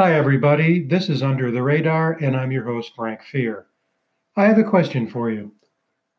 Hi, 0.00 0.14
everybody. 0.14 0.82
This 0.82 1.10
is 1.10 1.22
Under 1.22 1.50
the 1.50 1.62
Radar, 1.62 2.12
and 2.22 2.34
I'm 2.34 2.50
your 2.50 2.64
host, 2.64 2.94
Frank 2.96 3.22
Fear. 3.22 3.66
I 4.34 4.46
have 4.46 4.56
a 4.56 4.64
question 4.64 5.06
for 5.06 5.30
you. 5.30 5.52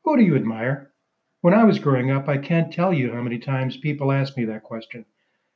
Who 0.03 0.15
do 0.15 0.21
you 0.21 0.35
admire? 0.35 0.91
When 1.41 1.55
I 1.55 1.63
was 1.63 1.79
growing 1.79 2.11
up, 2.11 2.29
I 2.29 2.37
can't 2.37 2.71
tell 2.71 2.93
you 2.93 3.11
how 3.11 3.23
many 3.23 3.39
times 3.39 3.77
people 3.77 4.11
asked 4.11 4.37
me 4.37 4.45
that 4.45 4.61
question, 4.61 5.03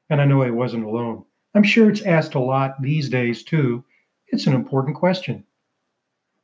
and 0.09 0.19
I 0.19 0.25
know 0.25 0.41
I 0.41 0.49
wasn't 0.49 0.85
alone. 0.85 1.23
I'm 1.53 1.61
sure 1.61 1.87
it's 1.87 2.01
asked 2.01 2.33
a 2.33 2.39
lot 2.39 2.81
these 2.81 3.09
days, 3.09 3.43
too. 3.43 3.85
It's 4.29 4.47
an 4.47 4.53
important 4.53 4.97
question. 4.97 5.43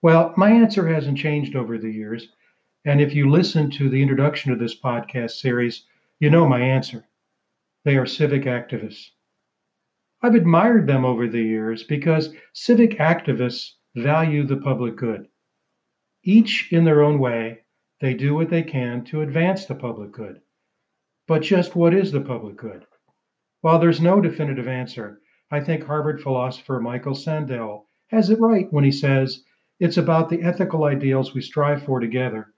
Well, 0.03 0.35
my 0.37 0.51
answer 0.51 0.87
hasn't 0.87 1.17
changed 1.17 1.55
over 1.55 1.79
the 1.79 1.91
years, 1.91 2.27
and 2.85 3.01
if 3.01 3.15
you 3.15 3.27
listen 3.27 3.71
to 3.71 3.89
the 3.89 4.03
introduction 4.03 4.51
of 4.51 4.59
this 4.59 4.79
podcast 4.79 5.31
series, 5.31 5.85
you 6.19 6.29
know 6.29 6.47
my 6.47 6.61
answer. 6.61 7.07
They 7.85 7.97
are 7.97 8.05
civic 8.05 8.43
activists. 8.43 9.09
I've 10.23 10.35
admired 10.35 10.85
them 10.85 11.03
over 11.03 11.27
the 11.27 11.41
years 11.41 11.83
because 11.83 12.33
civic 12.53 12.99
activists 12.99 13.71
value 13.95 14.45
the 14.45 14.57
public 14.57 14.95
good. 14.95 15.27
Each 16.23 16.71
in 16.71 16.85
their 16.85 17.01
own 17.01 17.17
way, 17.17 17.61
they 18.01 18.13
do 18.13 18.35
what 18.35 18.49
they 18.49 18.61
can 18.61 19.03
to 19.05 19.21
advance 19.21 19.65
the 19.65 19.73
public 19.75 20.11
good. 20.11 20.41
But 21.27 21.41
just 21.41 21.75
what 21.75 21.93
is 21.93 22.11
the 22.11 22.21
public 22.21 22.55
good? 22.55 22.85
While 23.61 23.79
there's 23.79 24.01
no 24.01 24.21
definitive 24.21 24.67
answer, 24.67 25.21
I 25.49 25.59
think 25.59 25.83
Harvard 25.83 26.21
philosopher 26.21 26.79
Michael 26.79 27.15
Sandel 27.15 27.87
has 28.07 28.29
it 28.29 28.39
right 28.39 28.71
when 28.71 28.83
he 28.83 28.91
says 28.91 29.43
it's 29.79 29.97
about 29.97 30.29
the 30.29 30.43
ethical 30.43 30.83
ideals 30.83 31.33
we 31.33 31.41
strive 31.41 31.83
for 31.83 31.99
together, 31.99 32.53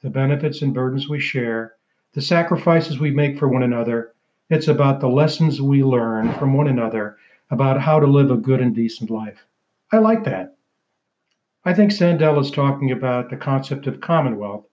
the 0.00 0.10
benefits 0.10 0.62
and 0.62 0.74
burdens 0.74 1.08
we 1.08 1.20
share, 1.20 1.74
the 2.12 2.22
sacrifices 2.22 2.98
we 2.98 3.10
make 3.12 3.38
for 3.38 3.48
one 3.48 3.62
another, 3.62 4.13
it's 4.50 4.68
about 4.68 5.00
the 5.00 5.08
lessons 5.08 5.60
we 5.60 5.82
learn 5.82 6.32
from 6.34 6.54
one 6.54 6.68
another 6.68 7.16
about 7.50 7.80
how 7.80 7.98
to 7.98 8.06
live 8.06 8.30
a 8.30 8.36
good 8.36 8.60
and 8.60 8.74
decent 8.74 9.10
life. 9.10 9.44
I 9.90 9.98
like 9.98 10.24
that. 10.24 10.56
I 11.64 11.72
think 11.72 11.92
Sandel 11.92 12.38
is 12.40 12.50
talking 12.50 12.90
about 12.90 13.30
the 13.30 13.36
concept 13.36 13.86
of 13.86 14.00
commonwealth, 14.00 14.66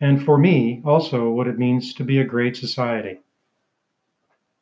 and 0.00 0.22
for 0.22 0.38
me, 0.38 0.82
also 0.84 1.30
what 1.30 1.48
it 1.48 1.58
means 1.58 1.94
to 1.94 2.04
be 2.04 2.20
a 2.20 2.24
great 2.24 2.56
society. 2.56 3.18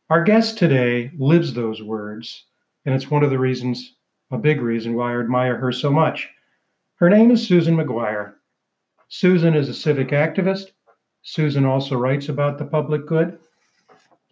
Our 0.09 0.25
guest 0.25 0.59
today 0.59 1.11
lives 1.19 1.53
those 1.53 1.83
words, 1.83 2.45
and 2.87 2.95
it's 2.95 3.11
one 3.11 3.25
of 3.25 3.31
the 3.31 3.39
reasons, 3.39 3.95
a 4.31 4.39
big 4.39 4.61
reason, 4.61 4.95
why 4.95 5.13
I 5.13 5.21
admire 5.21 5.57
her 5.57 5.73
so 5.73 5.91
much. 5.91 6.29
Her 6.97 7.11
name 7.11 7.31
is 7.31 7.47
Susan 7.47 7.77
McGuire. 7.77 8.35
Susan 9.09 9.55
is 9.55 9.69
a 9.69 9.75
civic 9.75 10.09
activist. 10.09 10.71
Susan 11.23 11.65
also 11.65 11.97
writes 11.97 12.29
about 12.29 12.59
the 12.59 12.65
public 12.65 13.07
good. 13.07 13.39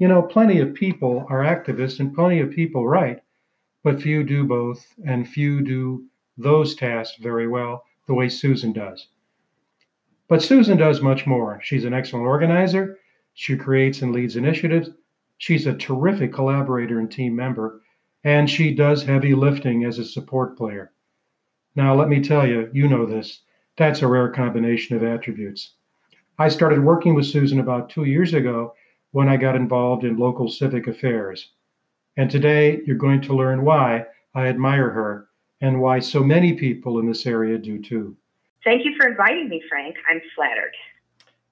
You 0.03 0.08
know, 0.08 0.20
plenty 0.20 0.58
of 0.58 0.75
people 0.75 1.27
are 1.31 1.45
activists 1.45 2.00
and 2.00 2.12
plenty 2.12 2.41
of 2.41 2.50
people 2.50 2.89
write, 2.89 3.22
but 3.84 4.03
few 4.03 4.25
do 4.25 4.42
both, 4.42 4.84
and 5.06 5.28
few 5.28 5.61
do 5.61 6.06
those 6.36 6.75
tasks 6.75 7.19
very 7.20 7.47
well 7.47 7.84
the 8.08 8.14
way 8.14 8.28
Susan 8.28 8.73
does. 8.73 9.06
But 10.27 10.42
Susan 10.42 10.77
does 10.77 11.00
much 11.00 11.25
more. 11.25 11.61
She's 11.62 11.84
an 11.84 11.95
excellent 11.95 12.27
organizer. 12.27 12.98
She 13.34 13.56
creates 13.56 14.03
and 14.03 14.11
leads 14.12 14.34
initiatives. 14.34 14.91
She's 15.39 15.69
a 15.69 15.77
terrific 15.77 16.33
collaborator 16.33 16.98
and 16.98 17.08
team 17.08 17.36
member, 17.36 17.80
and 18.25 18.50
she 18.50 18.75
does 18.75 19.05
heavy 19.05 19.36
lifting 19.36 19.84
as 19.84 20.00
a 20.00 20.05
support 20.05 20.58
player. 20.58 20.91
Now, 21.77 21.95
let 21.95 22.08
me 22.08 22.20
tell 22.20 22.45
you, 22.45 22.69
you 22.73 22.89
know 22.89 23.06
this, 23.06 23.42
that's 23.77 24.03
a 24.03 24.08
rare 24.08 24.30
combination 24.30 24.97
of 24.97 25.05
attributes. 25.05 25.75
I 26.41 26.48
started 26.48 26.83
working 26.83 27.14
with 27.14 27.27
Susan 27.27 27.61
about 27.61 27.89
two 27.89 28.03
years 28.03 28.34
ago 28.34 28.74
when 29.12 29.28
I 29.28 29.36
got 29.36 29.56
involved 29.56 30.05
in 30.05 30.17
local 30.17 30.48
civic 30.48 30.86
affairs. 30.89 31.50
And 32.17 32.30
today 32.30 32.80
you're 32.84 32.96
going 32.96 33.23
to 33.23 33.36
learn 33.36 33.64
why 33.64 34.06
I 34.34 34.48
admire 34.48 34.90
her 34.90 35.28
and 35.61 35.80
why 35.80 36.00
so 36.00 36.23
many 36.23 36.55
people 36.55 36.98
in 36.98 37.06
this 37.06 37.27
area 37.27 37.56
do 37.56 37.80
too. 37.80 38.17
Thank 38.64 38.84
you 38.84 38.95
for 38.98 39.08
inviting 39.08 39.48
me, 39.48 39.62
Frank. 39.68 39.96
I'm 40.11 40.20
flattered. 40.34 40.74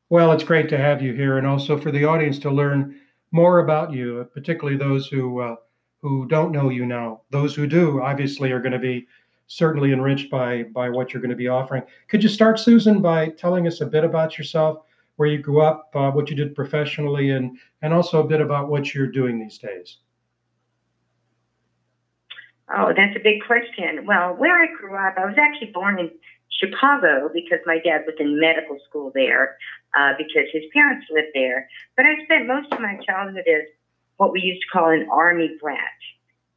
Well, 0.09 0.33
it's 0.33 0.45
great 0.45 0.69
to 0.71 0.79
have 0.79 1.03
you 1.03 1.13
here 1.13 1.39
and 1.39 1.47
also 1.47 1.79
for 1.79 1.91
the 1.91 2.05
audience 2.05 2.39
to 2.41 2.51
learn 2.51 2.99
more 3.31 3.61
about 3.61 3.93
you, 3.93 4.29
particularly 4.35 4.77
those 4.77 5.07
who 5.07 5.41
uh, 5.41 5.57
who 6.03 6.27
don't 6.27 6.51
know 6.51 6.71
you 6.71 6.87
now. 6.87 7.21
Those 7.31 7.55
who 7.55 7.67
do 7.67 8.03
obviously 8.03 8.51
are 8.53 8.61
going 8.61 8.73
to 8.73 8.79
be 8.79 9.07
certainly 9.47 9.93
enriched 9.93 10.31
by 10.31 10.65
by 10.65 10.89
what 10.89 11.13
you're 11.13 11.23
going 11.23 11.31
to 11.31 11.37
be 11.37 11.49
offering. 11.49 11.83
Could 12.09 12.23
you 12.23 12.29
start 12.29 12.59
Susan 12.59 13.01
by 13.01 13.29
telling 13.29 13.67
us 13.67 13.81
a 13.81 13.87
bit 13.87 14.03
about 14.03 14.37
yourself 14.39 14.83
where 15.21 15.29
you 15.29 15.37
grew 15.37 15.61
up, 15.61 15.91
uh, 15.95 16.11
what 16.11 16.31
you 16.31 16.35
did 16.35 16.55
professionally, 16.55 17.29
and 17.29 17.59
and 17.83 17.93
also 17.93 18.21
a 18.21 18.27
bit 18.27 18.41
about 18.41 18.71
what 18.71 18.95
you're 18.95 19.13
doing 19.21 19.39
these 19.39 19.59
days. 19.59 19.99
Oh, 22.75 22.95
that's 22.97 23.15
a 23.15 23.21
big 23.23 23.45
question. 23.47 24.07
Well, 24.07 24.33
where 24.39 24.57
I 24.57 24.69
grew 24.81 24.97
up, 24.97 25.19
I 25.19 25.27
was 25.27 25.37
actually 25.37 25.73
born 25.73 25.99
in 25.99 26.11
Chicago 26.49 27.29
because 27.35 27.59
my 27.67 27.81
dad 27.85 28.05
was 28.07 28.17
in 28.19 28.41
medical 28.41 28.79
school 28.89 29.13
there, 29.15 29.59
uh, 29.93 30.13
because 30.17 30.49
his 30.55 30.65
parents 30.73 31.07
lived 31.11 31.35
there. 31.35 31.69
But 31.99 32.07
I 32.07 32.25
spent 32.25 32.47
most 32.47 32.73
of 32.73 32.81
my 32.81 32.97
childhood 33.07 33.45
as 33.47 33.69
what 34.17 34.33
we 34.33 34.41
used 34.41 34.63
to 34.63 34.69
call 34.73 34.89
an 34.89 35.07
army 35.13 35.51
brat. 35.61 36.01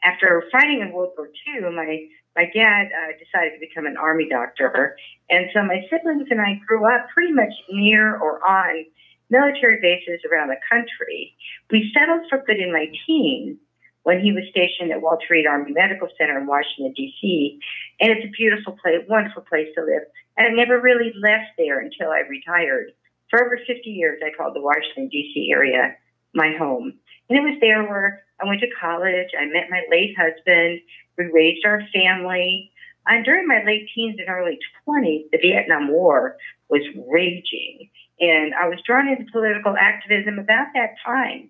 After 0.06 0.42
fighting 0.54 0.80
in 0.80 0.94
World 0.94 1.12
War 1.18 1.28
II, 1.28 1.76
my 1.76 2.08
my 2.36 2.46
dad 2.54 2.90
uh, 2.90 3.14
decided 3.20 3.54
to 3.54 3.60
become 3.60 3.86
an 3.86 3.98
army 3.98 4.28
doctor. 4.30 4.96
And 5.30 5.48
so 5.54 5.64
my 5.64 5.86
siblings 5.90 6.28
and 6.30 6.42
I 6.42 6.60
grew 6.66 6.86
up 6.86 7.08
pretty 7.14 7.34
much 7.34 7.54
near 7.70 8.18
or 8.18 8.44
on 8.44 8.86
military 9.30 9.80
bases 9.82 10.22
around 10.30 10.50
the 10.50 10.62
country. 10.70 11.36
We 11.72 11.92
settled 11.94 12.30
for 12.30 12.44
good 12.46 12.60
in 12.60 12.72
my 12.72 12.86
teens 13.06 13.58
when 14.04 14.20
he 14.20 14.32
was 14.32 14.44
stationed 14.52 14.92
at 14.92 15.02
Walter 15.02 15.26
Reed 15.30 15.48
Army 15.48 15.72
Medical 15.72 16.10
Center 16.18 16.40
in 16.40 16.48
Washington, 16.48 16.94
D.C. 16.96 17.60
And 18.02 18.12
it's 18.12 18.26
a 18.26 18.38
beautiful 18.38 18.78
place, 18.82 19.06
wonderful 19.08 19.44
place 19.44 19.70
to 19.76 19.82
live. 19.82 20.04
And 20.38 20.48
I 20.48 20.50
never 20.52 20.80
really 20.80 21.14
left 21.22 21.56
there 21.58 21.80
until 21.80 22.10
I 22.10 22.28
retired. 22.28 22.92
For 23.30 23.44
over 23.44 23.58
50 23.58 23.90
years, 23.90 24.22
I 24.26 24.36
called 24.36 24.56
the 24.56 24.62
Washington, 24.62 25.08
D.C. 25.10 25.50
area 25.52 25.96
my 26.34 26.54
home. 26.58 26.94
And 27.30 27.38
it 27.38 27.42
was 27.42 27.58
there 27.62 27.84
where 27.84 28.24
I 28.44 28.48
went 28.48 28.62
to 28.62 28.68
college. 28.80 29.30
I 29.40 29.46
met 29.46 29.70
my 29.70 29.82
late 29.90 30.16
husband. 30.18 30.82
We 31.18 31.26
raised 31.32 31.66
our 31.66 31.82
family. 31.94 32.72
And 33.06 33.26
during 33.26 33.48
my 33.48 33.64
late 33.66 33.90
teens 33.94 34.18
and 34.20 34.30
early 34.30 34.58
20s, 34.88 35.30
the 35.32 35.38
Vietnam 35.42 35.90
War 35.90 36.38
was 36.70 36.82
raging. 37.08 37.90
And 38.20 38.54
I 38.54 38.68
was 38.68 38.80
drawn 38.86 39.08
into 39.08 39.32
political 39.32 39.76
activism 39.78 40.40
about 40.40 40.68
that 40.74 40.96
time. 41.06 41.50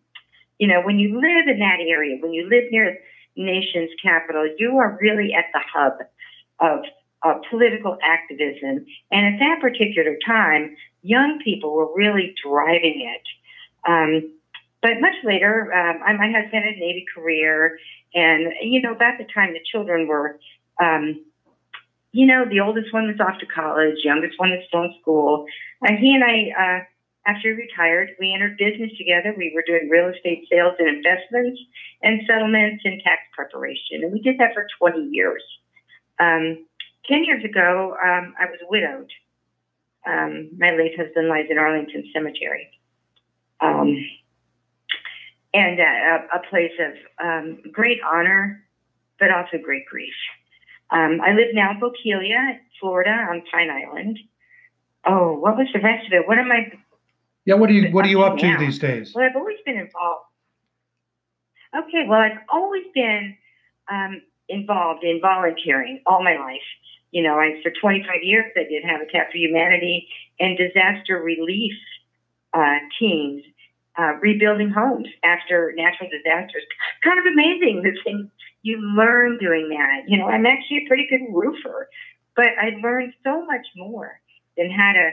You 0.60 0.68
know, 0.68 0.82
when 0.82 1.00
you 1.00 1.16
live 1.16 1.48
in 1.48 1.60
that 1.60 1.80
area, 1.80 2.18
when 2.22 2.34
you 2.34 2.44
live 2.50 2.72
near 2.72 2.98
the 3.36 3.44
nation's 3.44 3.92
capital, 4.02 4.48
you 4.58 4.78
are 4.78 4.98
really 5.02 5.34
at 5.34 5.46
the 5.54 5.62
hub 5.74 5.94
of, 6.60 6.86
of 7.24 7.42
political 7.50 7.98
activism. 8.04 8.86
And 9.12 9.36
at 9.36 9.40
that 9.40 9.62
particular 9.62 10.18
time, 10.26 10.76
young 11.02 11.40
people 11.44 11.74
were 11.74 11.94
really 11.96 12.34
driving 12.44 13.08
it. 13.14 13.90
Um, 13.90 14.32
but 14.84 15.02
much 15.02 15.16
later, 15.24 15.74
um, 15.74 16.18
my 16.18 16.30
husband 16.30 16.64
had 16.64 16.76
a 16.76 16.80
Navy 16.80 17.06
career, 17.16 17.80
and 18.14 18.54
you 18.62 18.82
know, 18.82 18.92
about 18.92 19.18
the 19.18 19.26
time 19.34 19.54
the 19.54 19.64
children 19.72 20.08
were, 20.08 20.38
um, 20.80 21.26
you 22.12 22.28
know, 22.28 22.46
the 22.46 22.60
oldest 22.60 22.94
one 22.94 23.08
was 23.08 23.20
off 23.20 23.40
to 23.40 23.48
college, 23.48 23.98
youngest 24.04 24.38
one 24.38 24.52
was 24.52 24.64
still 24.68 24.84
in 24.84 24.94
school. 25.02 25.46
And 25.82 25.98
he 25.98 26.14
and 26.14 26.24
I, 26.24 26.52
uh, 26.54 26.80
after 27.26 27.50
he 27.50 27.62
retired, 27.64 28.10
we 28.20 28.34
entered 28.34 28.58
business 28.58 28.92
together. 28.98 29.34
We 29.36 29.52
were 29.56 29.64
doing 29.66 29.90
real 29.90 30.10
estate 30.14 30.46
sales 30.52 30.76
and 30.78 30.90
investments, 30.90 31.60
and 32.04 32.22
settlements 32.28 32.84
and 32.86 33.02
tax 33.02 33.22
preparation, 33.34 34.04
and 34.04 34.14
we 34.14 34.22
did 34.22 34.38
that 34.38 34.54
for 34.54 34.68
20 34.78 35.10
years. 35.10 35.42
Um, 36.20 36.66
Ten 37.08 37.26
years 37.26 37.44
ago, 37.44 37.96
um, 38.02 38.34
I 38.40 38.46
was 38.46 38.60
widowed. 38.70 39.12
Um, 40.08 40.52
my 40.58 40.72
late 40.72 40.98
husband 40.98 41.28
lies 41.28 41.48
in 41.50 41.58
Arlington 41.58 42.10
Cemetery. 42.14 42.70
Um, 43.60 43.98
and 45.54 45.80
a, 45.80 46.28
a 46.36 46.40
place 46.50 46.72
of 46.80 47.26
um, 47.26 47.60
great 47.72 48.00
honor, 48.04 48.64
but 49.20 49.32
also 49.32 49.58
great 49.64 49.86
grief. 49.86 50.14
Um, 50.90 51.22
I 51.24 51.34
live 51.34 51.54
now 51.54 51.72
in 51.72 51.80
Bokeelia, 51.80 52.58
Florida, 52.80 53.12
on 53.12 53.44
Pine 53.52 53.70
Island. 53.70 54.20
Oh, 55.06 55.34
what 55.34 55.58
was 55.58 55.68
the 55.74 55.80
rest 55.80 56.08
of 56.08 56.14
it? 56.14 56.28
What 56.28 56.38
am 56.38 56.52
I? 56.52 56.72
Yeah, 57.46 57.56
what 57.56 57.70
are 57.70 57.74
you 57.74 57.92
What 57.92 58.06
are 58.06 58.10
you 58.10 58.24
up 58.24 58.38
to 58.38 58.48
now? 58.48 58.60
these 58.60 58.80
days? 58.80 59.12
Well, 59.14 59.26
I've 59.26 59.36
always 59.36 59.58
been 59.66 59.78
involved. 59.78 60.26
Okay, 61.76 62.06
well, 62.08 62.20
I've 62.20 62.40
always 62.52 62.84
been 62.94 63.36
um, 63.92 64.22
involved 64.48 65.04
in 65.04 65.20
volunteering 65.22 66.02
all 66.06 66.24
my 66.24 66.38
life. 66.38 66.62
You 67.12 67.24
know, 67.24 67.36
I 67.36 67.60
for 67.62 67.72
25 67.82 68.24
years 68.24 68.52
I 68.56 68.64
did 68.64 68.84
Habitat 68.84 69.32
for 69.32 69.38
Humanity 69.38 70.08
and 70.40 70.58
disaster 70.58 71.18
relief 71.20 71.74
uh, 72.54 72.78
teams 73.00 73.44
uh, 73.98 74.14
rebuilding 74.22 74.70
homes 74.70 75.08
after 75.24 75.74
natural 75.76 76.10
disasters. 76.10 76.64
Kind 77.04 77.20
of 77.20 77.26
amazing 77.32 77.82
the 77.84 77.92
things 78.04 78.30
you 78.64 78.78
learn 78.80 79.38
doing 79.40 79.70
that. 79.70 80.04
You 80.08 80.18
know, 80.18 80.26
I'm 80.26 80.46
actually 80.46 80.86
a 80.86 80.88
pretty 80.88 81.08
good 81.10 81.22
roofer, 81.32 81.90
but 82.36 82.48
I 82.60 82.78
learned 82.82 83.14
so 83.24 83.46
much 83.46 83.66
more 83.76 84.20
than 84.58 84.72
how 84.72 84.94
to 84.94 85.12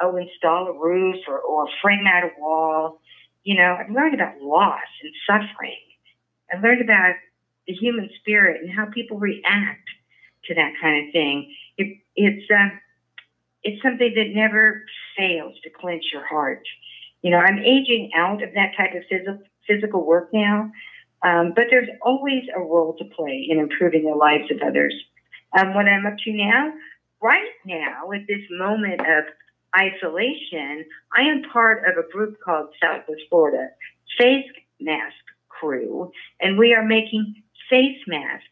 oh 0.00 0.16
install 0.16 0.68
a 0.68 0.72
roof 0.72 1.16
or, 1.28 1.38
or 1.38 1.68
frame 1.82 2.06
out 2.06 2.24
a 2.24 2.30
wall. 2.40 3.00
You 3.42 3.56
know, 3.56 3.76
I've 3.78 3.90
learned 3.90 4.14
about 4.14 4.40
loss 4.40 4.80
and 5.02 5.12
suffering. 5.26 5.76
I 6.52 6.60
learned 6.60 6.80
about 6.82 7.14
the 7.66 7.74
human 7.74 8.08
spirit 8.20 8.62
and 8.62 8.70
how 8.70 8.86
people 8.86 9.18
react 9.18 9.88
to 10.46 10.54
that 10.54 10.72
kind 10.80 11.06
of 11.06 11.12
thing. 11.12 11.54
It, 11.76 11.98
it's 12.16 12.50
uh, 12.50 12.68
it's 13.62 13.82
something 13.82 14.12
that 14.14 14.34
never 14.34 14.84
fails 15.16 15.54
to 15.62 15.70
clench 15.70 16.04
your 16.12 16.24
heart. 16.24 16.62
You 17.24 17.30
know, 17.30 17.38
I'm 17.38 17.58
aging 17.58 18.10
out 18.14 18.42
of 18.42 18.52
that 18.52 18.72
type 18.76 18.94
of 18.94 19.02
physical 19.08 19.38
physical 19.66 20.04
work 20.04 20.28
now, 20.34 20.70
um, 21.24 21.54
but 21.56 21.64
there's 21.70 21.88
always 22.02 22.42
a 22.54 22.60
role 22.60 22.94
to 22.98 23.04
play 23.16 23.46
in 23.48 23.58
improving 23.58 24.04
the 24.04 24.14
lives 24.14 24.50
of 24.50 24.58
others. 24.60 24.94
Um, 25.58 25.72
what 25.72 25.86
I'm 25.86 26.04
up 26.04 26.18
to 26.22 26.32
now, 26.34 26.70
right 27.22 27.48
now, 27.64 28.12
at 28.12 28.26
this 28.28 28.42
moment 28.50 29.00
of 29.00 29.24
isolation, 29.74 30.84
I 31.16 31.22
am 31.22 31.50
part 31.50 31.84
of 31.88 31.96
a 31.96 32.12
group 32.12 32.36
called 32.44 32.68
Southwest 32.82 33.22
Florida 33.30 33.68
Face 34.18 34.44
Mask 34.78 35.16
Crew, 35.48 36.12
and 36.42 36.58
we 36.58 36.74
are 36.74 36.84
making 36.84 37.42
face 37.70 38.00
masks 38.06 38.44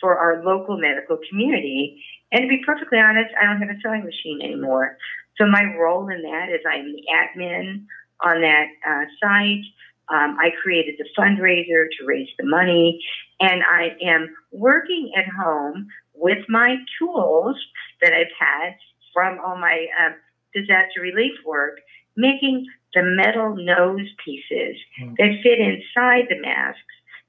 for 0.00 0.16
our 0.16 0.44
local 0.44 0.78
medical 0.78 1.18
community. 1.28 2.00
And 2.30 2.42
to 2.42 2.48
be 2.48 2.62
perfectly 2.64 3.00
honest, 3.00 3.34
I 3.40 3.46
don't 3.46 3.60
have 3.60 3.76
a 3.76 3.80
sewing 3.82 4.04
machine 4.04 4.40
anymore. 4.40 4.96
So 5.38 5.46
my 5.46 5.64
role 5.76 6.08
in 6.08 6.22
that 6.22 6.50
is 6.50 6.60
I'm 6.70 6.92
the 6.92 7.02
admin 7.10 7.86
on 8.22 8.40
that 8.40 8.66
uh, 8.86 9.04
site. 9.20 9.64
Um, 10.08 10.36
I 10.38 10.50
created 10.62 10.96
the 10.98 11.08
fundraiser 11.18 11.86
to 11.98 12.06
raise 12.06 12.28
the 12.38 12.44
money, 12.44 13.02
and 13.40 13.62
I 13.62 13.96
am 14.02 14.34
working 14.50 15.12
at 15.16 15.24
home 15.26 15.88
with 16.14 16.44
my 16.48 16.76
tools 16.98 17.56
that 18.00 18.12
I've 18.12 18.34
had 18.38 18.74
from 19.14 19.38
all 19.44 19.56
my 19.56 19.86
uh, 20.00 20.12
disaster 20.54 21.00
relief 21.00 21.32
work, 21.46 21.78
making 22.16 22.66
the 22.94 23.02
metal 23.02 23.56
nose 23.56 24.08
pieces 24.24 24.76
mm. 25.00 25.16
that 25.16 25.40
fit 25.42 25.58
inside 25.58 26.26
the 26.28 26.40
masks 26.40 26.80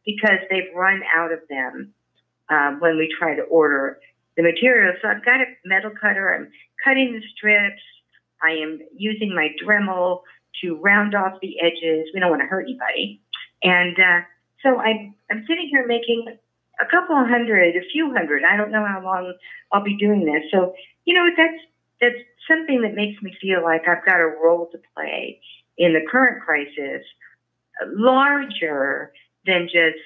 because 0.05 0.39
they've 0.49 0.73
run 0.75 1.01
out 1.15 1.31
of 1.31 1.39
them 1.49 1.93
um, 2.49 2.79
when 2.79 2.97
we 2.97 3.13
try 3.17 3.35
to 3.35 3.43
order 3.43 3.99
the 4.35 4.43
material. 4.43 4.93
So 5.01 5.07
I've 5.07 5.25
got 5.25 5.41
a 5.41 5.45
metal 5.65 5.91
cutter. 5.99 6.33
I'm 6.33 6.51
cutting 6.83 7.13
the 7.13 7.21
strips. 7.35 7.81
I 8.41 8.51
am 8.51 8.79
using 8.95 9.33
my 9.33 9.49
Dremel 9.63 10.21
to 10.61 10.75
round 10.81 11.15
off 11.15 11.39
the 11.41 11.59
edges. 11.61 12.09
We 12.13 12.19
don't 12.19 12.29
want 12.29 12.41
to 12.41 12.47
hurt 12.47 12.65
anybody. 12.65 13.21
And 13.63 13.97
uh, 13.97 14.21
so 14.61 14.77
I'm, 14.77 15.15
I'm 15.31 15.45
sitting 15.47 15.69
here 15.71 15.85
making 15.87 16.25
a 16.79 16.85
couple 16.85 17.15
hundred, 17.15 17.75
a 17.75 17.85
few 17.91 18.11
hundred. 18.13 18.43
I 18.43 18.57
don't 18.57 18.71
know 18.71 18.85
how 18.85 19.01
long 19.03 19.33
I'll 19.71 19.83
be 19.83 19.97
doing 19.97 20.25
this. 20.25 20.43
So, 20.51 20.73
you 21.05 21.13
know, 21.13 21.27
that's, 21.35 21.63
that's 22.01 22.23
something 22.47 22.81
that 22.81 22.95
makes 22.95 23.21
me 23.21 23.35
feel 23.41 23.63
like 23.63 23.87
I've 23.87 24.05
got 24.05 24.19
a 24.19 24.33
role 24.43 24.69
to 24.71 24.79
play 24.95 25.39
in 25.77 25.93
the 25.93 26.01
current 26.09 26.43
crisis 26.43 27.03
larger 27.87 29.13
than 29.45 29.65
just 29.65 29.99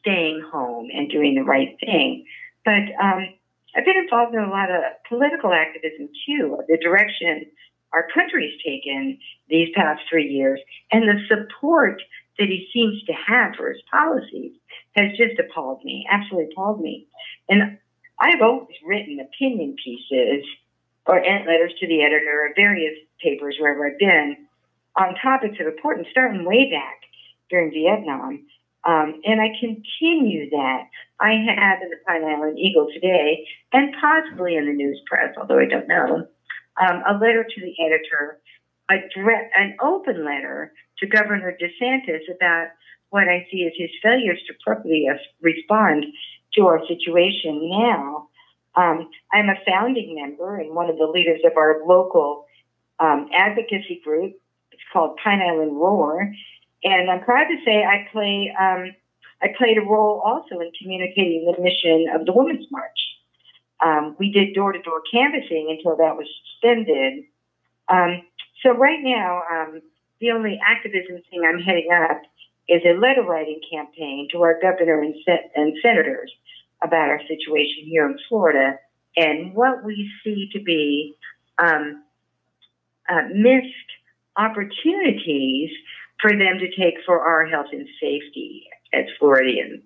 staying 0.00 0.42
home 0.52 0.88
and 0.92 1.10
doing 1.10 1.34
the 1.34 1.42
right 1.42 1.76
thing. 1.80 2.24
But 2.64 2.92
um, 3.02 3.28
I've 3.76 3.84
been 3.84 3.96
involved 3.96 4.34
in 4.34 4.40
a 4.40 4.50
lot 4.50 4.70
of 4.70 4.82
political 5.08 5.52
activism 5.52 6.08
too, 6.26 6.58
the 6.68 6.78
direction 6.78 7.46
our 7.92 8.06
country's 8.12 8.60
taken 8.64 9.18
these 9.48 9.68
past 9.74 10.02
three 10.10 10.28
years, 10.28 10.60
and 10.92 11.04
the 11.08 11.20
support 11.28 12.02
that 12.38 12.48
he 12.48 12.68
seems 12.72 13.02
to 13.04 13.12
have 13.12 13.54
for 13.56 13.70
his 13.70 13.82
policies 13.90 14.52
has 14.96 15.10
just 15.16 15.38
appalled 15.38 15.84
me, 15.84 16.06
absolutely 16.10 16.52
appalled 16.52 16.80
me. 16.80 17.06
And 17.48 17.78
I've 18.20 18.42
always 18.42 18.76
written 18.86 19.20
opinion 19.20 19.76
pieces 19.82 20.44
or 21.06 21.20
letters 21.20 21.72
to 21.80 21.86
the 21.86 22.02
editor 22.02 22.46
of 22.46 22.56
various 22.56 22.98
papers 23.22 23.56
wherever 23.58 23.86
I've 23.86 23.98
been 23.98 24.36
on 24.96 25.14
topics 25.22 25.56
of 25.60 25.66
importance, 25.66 26.08
starting 26.10 26.44
way 26.44 26.70
back 26.70 27.00
during 27.50 27.70
Vietnam. 27.70 28.46
Um, 28.84 29.20
and 29.24 29.40
I 29.40 29.48
continue 29.60 30.50
that. 30.50 30.88
I 31.20 31.32
have 31.32 31.82
in 31.82 31.90
the 31.90 31.96
Pine 32.06 32.24
Island 32.24 32.58
Eagle 32.58 32.88
today, 32.92 33.46
and 33.72 33.94
possibly 34.00 34.56
in 34.56 34.66
the 34.66 34.72
news 34.72 35.00
press, 35.06 35.34
although 35.36 35.58
I 35.58 35.66
don't 35.66 35.88
know, 35.88 36.26
um, 36.80 37.02
a 37.08 37.14
letter 37.14 37.44
to 37.44 37.60
the 37.60 37.74
editor, 37.84 38.40
a 38.90 38.96
an 39.56 39.76
open 39.82 40.24
letter 40.24 40.72
to 40.98 41.06
Governor 41.06 41.56
DeSantis 41.60 42.22
about 42.34 42.68
what 43.10 43.24
I 43.28 43.46
see 43.50 43.64
as 43.66 43.72
his 43.76 43.90
failures 44.02 44.40
to 44.46 44.54
properly 44.64 45.06
respond 45.40 46.04
to 46.54 46.66
our 46.66 46.80
situation 46.86 47.70
now. 47.70 48.28
Um, 48.74 49.08
I'm 49.32 49.48
a 49.48 49.56
founding 49.66 50.14
member 50.14 50.58
and 50.58 50.74
one 50.74 50.88
of 50.90 50.98
the 50.98 51.06
leaders 51.06 51.40
of 51.44 51.56
our 51.56 51.80
local 51.86 52.46
um, 53.00 53.28
advocacy 53.36 54.00
group. 54.04 54.34
It's 54.72 54.82
called 54.92 55.18
Pine 55.22 55.40
Island 55.40 55.72
Roar, 55.72 56.32
and 56.84 57.10
I'm 57.10 57.24
proud 57.24 57.46
to 57.48 57.56
say 57.64 57.82
I 57.82 58.06
play 58.12 58.54
um, 58.58 58.94
I 59.42 59.48
played 59.56 59.78
a 59.78 59.82
role 59.82 60.20
also 60.24 60.60
in 60.60 60.70
communicating 60.80 61.44
the 61.46 61.62
mission 61.62 62.06
of 62.14 62.26
the 62.26 62.32
Women's 62.32 62.66
March. 62.70 62.98
Um, 63.84 64.16
we 64.18 64.32
did 64.32 64.54
door 64.54 64.72
to 64.72 64.82
door 64.82 65.02
canvassing 65.12 65.68
until 65.70 65.96
that 65.96 66.16
was 66.16 66.26
suspended. 66.52 67.24
Um, 67.88 68.22
so 68.62 68.70
right 68.70 68.98
now, 69.00 69.42
um, 69.50 69.80
the 70.20 70.32
only 70.32 70.58
activism 70.66 71.22
thing 71.30 71.42
I'm 71.46 71.60
heading 71.60 71.88
up 71.92 72.22
is 72.68 72.82
a 72.84 72.98
letter 72.98 73.22
writing 73.22 73.60
campaign 73.70 74.28
to 74.32 74.42
our 74.42 74.60
governor 74.60 75.00
and, 75.00 75.14
and 75.54 75.74
senators 75.80 76.30
about 76.82 77.08
our 77.08 77.20
situation 77.28 77.84
here 77.84 78.06
in 78.06 78.18
Florida 78.28 78.78
and 79.16 79.54
what 79.54 79.84
we 79.84 80.10
see 80.22 80.48
to 80.52 80.62
be 80.62 81.16
um, 81.58 82.04
uh, 83.08 83.22
missed 83.34 83.90
opportunities 84.36 85.70
for 86.20 86.30
them 86.30 86.58
to 86.58 86.68
take 86.76 86.94
for 87.06 87.20
our 87.20 87.46
health 87.46 87.68
and 87.72 87.88
safety 88.00 88.64
as 88.92 89.04
Floridians. 89.18 89.82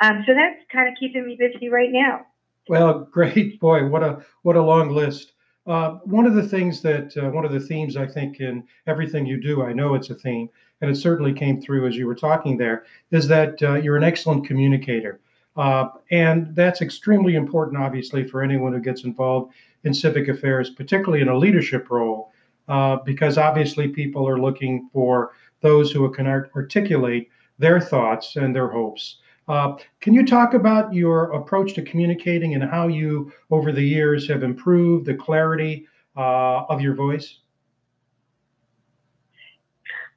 Um, 0.00 0.24
so 0.26 0.34
that's 0.34 0.60
kind 0.72 0.88
of 0.88 0.94
keeping 0.98 1.26
me 1.26 1.36
busy 1.38 1.68
right 1.68 1.90
now. 1.90 2.26
Well, 2.68 3.08
great 3.10 3.58
boy! 3.60 3.86
What 3.86 4.02
a 4.02 4.24
what 4.42 4.56
a 4.56 4.62
long 4.62 4.90
list. 4.90 5.32
Uh, 5.66 5.98
one 6.04 6.26
of 6.26 6.34
the 6.34 6.46
things 6.46 6.82
that 6.82 7.16
uh, 7.16 7.30
one 7.30 7.44
of 7.44 7.52
the 7.52 7.60
themes 7.60 7.96
I 7.96 8.06
think 8.06 8.40
in 8.40 8.64
everything 8.86 9.26
you 9.26 9.40
do, 9.40 9.62
I 9.62 9.72
know 9.72 9.94
it's 9.94 10.10
a 10.10 10.14
theme, 10.14 10.48
and 10.80 10.90
it 10.90 10.96
certainly 10.96 11.32
came 11.32 11.60
through 11.60 11.86
as 11.86 11.96
you 11.96 12.06
were 12.06 12.16
talking 12.16 12.56
there, 12.56 12.84
is 13.12 13.28
that 13.28 13.62
uh, 13.62 13.74
you're 13.74 13.96
an 13.96 14.04
excellent 14.04 14.46
communicator, 14.46 15.20
uh, 15.56 15.88
and 16.10 16.54
that's 16.56 16.82
extremely 16.82 17.36
important, 17.36 17.80
obviously, 17.80 18.26
for 18.26 18.42
anyone 18.42 18.72
who 18.72 18.80
gets 18.80 19.04
involved 19.04 19.54
in 19.84 19.94
civic 19.94 20.28
affairs, 20.28 20.70
particularly 20.70 21.22
in 21.22 21.28
a 21.28 21.38
leadership 21.38 21.90
role, 21.90 22.32
uh, 22.68 22.96
because 23.04 23.38
obviously 23.38 23.88
people 23.88 24.28
are 24.28 24.40
looking 24.40 24.88
for 24.92 25.32
those 25.60 25.92
who 25.92 26.10
can 26.10 26.26
articulate 26.26 27.28
their 27.58 27.80
thoughts 27.80 28.36
and 28.36 28.54
their 28.54 28.68
hopes. 28.68 29.18
Uh, 29.48 29.76
can 30.00 30.14
you 30.14 30.24
talk 30.24 30.54
about 30.54 30.94
your 30.94 31.32
approach 31.32 31.74
to 31.74 31.82
communicating 31.82 32.54
and 32.54 32.62
how 32.62 32.86
you, 32.86 33.32
over 33.50 33.72
the 33.72 33.82
years, 33.82 34.28
have 34.28 34.42
improved 34.42 35.06
the 35.06 35.14
clarity 35.14 35.86
uh, 36.16 36.64
of 36.68 36.80
your 36.80 36.94
voice? 36.94 37.38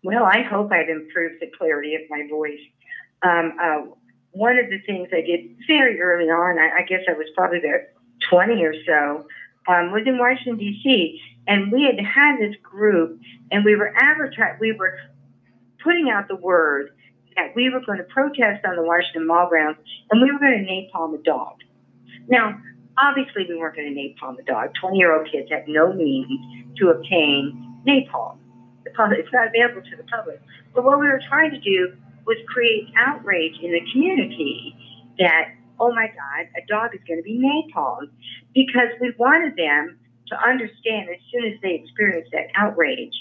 Well, 0.03 0.23
I 0.23 0.43
hope 0.43 0.71
I've 0.71 0.89
improved 0.89 1.41
the 1.41 1.49
clarity 1.57 1.95
of 1.95 2.01
my 2.09 2.27
voice. 2.29 2.59
Um, 3.23 3.57
uh, 3.59 3.77
one 4.31 4.59
of 4.59 4.69
the 4.69 4.79
things 4.85 5.07
I 5.11 5.21
did 5.21 5.57
very 5.65 5.99
early 5.99 6.29
on, 6.29 6.59
I, 6.59 6.81
I 6.81 6.81
guess 6.83 7.01
I 7.09 7.13
was 7.13 7.27
probably 7.35 7.59
there 7.59 7.87
20 8.29 8.63
or 8.63 8.73
so, 8.85 9.25
um, 9.67 9.91
was 9.91 10.03
in 10.05 10.19
Washington, 10.19 10.57
D.C. 10.57 11.19
And 11.47 11.71
we 11.71 11.83
had 11.83 11.99
had 11.99 12.37
this 12.39 12.55
group, 12.61 13.19
and 13.51 13.65
we 13.65 13.75
were 13.75 13.93
advertising, 13.95 14.57
we 14.59 14.73
were 14.73 14.99
putting 15.83 16.09
out 16.09 16.27
the 16.27 16.35
word 16.35 16.89
that 17.35 17.55
we 17.55 17.69
were 17.69 17.81
going 17.85 17.97
to 17.97 18.05
protest 18.05 18.65
on 18.65 18.75
the 18.75 18.83
Washington 18.83 19.27
Mall 19.27 19.47
grounds 19.49 19.77
and 20.11 20.21
we 20.21 20.31
were 20.31 20.39
going 20.39 20.65
to 20.65 20.65
napalm 20.65 21.13
a 21.13 21.23
dog. 21.23 21.55
Now, 22.27 22.59
obviously, 22.97 23.45
we 23.47 23.57
weren't 23.57 23.75
going 23.75 23.93
to 23.93 23.95
napalm 23.95 24.37
the 24.37 24.43
dog. 24.43 24.71
20 24.79 24.97
year 24.97 25.17
old 25.17 25.29
kids 25.31 25.49
have 25.51 25.67
no 25.67 25.93
means 25.93 26.27
to 26.77 26.89
obtain 26.89 27.81
napalm. 27.87 28.37
The 28.83 28.91
public, 28.91 29.19
it's 29.19 29.33
not 29.33 29.47
available 29.47 29.81
to 29.81 29.95
the 29.97 30.03
public. 30.03 30.41
But 30.73 30.83
what 30.83 30.99
we 30.99 31.07
were 31.07 31.21
trying 31.27 31.51
to 31.51 31.59
do 31.59 31.95
was 32.25 32.37
create 32.47 32.87
outrage 32.97 33.55
in 33.61 33.71
the 33.71 33.81
community 33.91 34.75
that, 35.19 35.53
oh 35.79 35.93
my 35.93 36.07
God, 36.07 36.47
a 36.57 36.65
dog 36.67 36.95
is 36.95 37.01
going 37.07 37.19
to 37.19 37.23
be 37.23 37.37
napalmed 37.37 38.09
because 38.53 38.89
we 38.99 39.13
wanted 39.17 39.55
them 39.55 39.97
to 40.27 40.35
understand 40.41 41.09
as 41.09 41.21
soon 41.31 41.45
as 41.45 41.59
they 41.61 41.81
experienced 41.83 42.31
that 42.31 42.47
outrage 42.55 43.13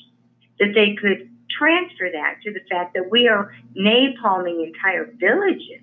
that 0.58 0.72
they 0.74 0.94
could 0.94 1.28
transfer 1.58 2.08
that 2.12 2.36
to 2.44 2.52
the 2.52 2.60
fact 2.70 2.94
that 2.94 3.10
we 3.10 3.28
are 3.28 3.54
napalming 3.76 4.66
entire 4.66 5.06
villages 5.18 5.82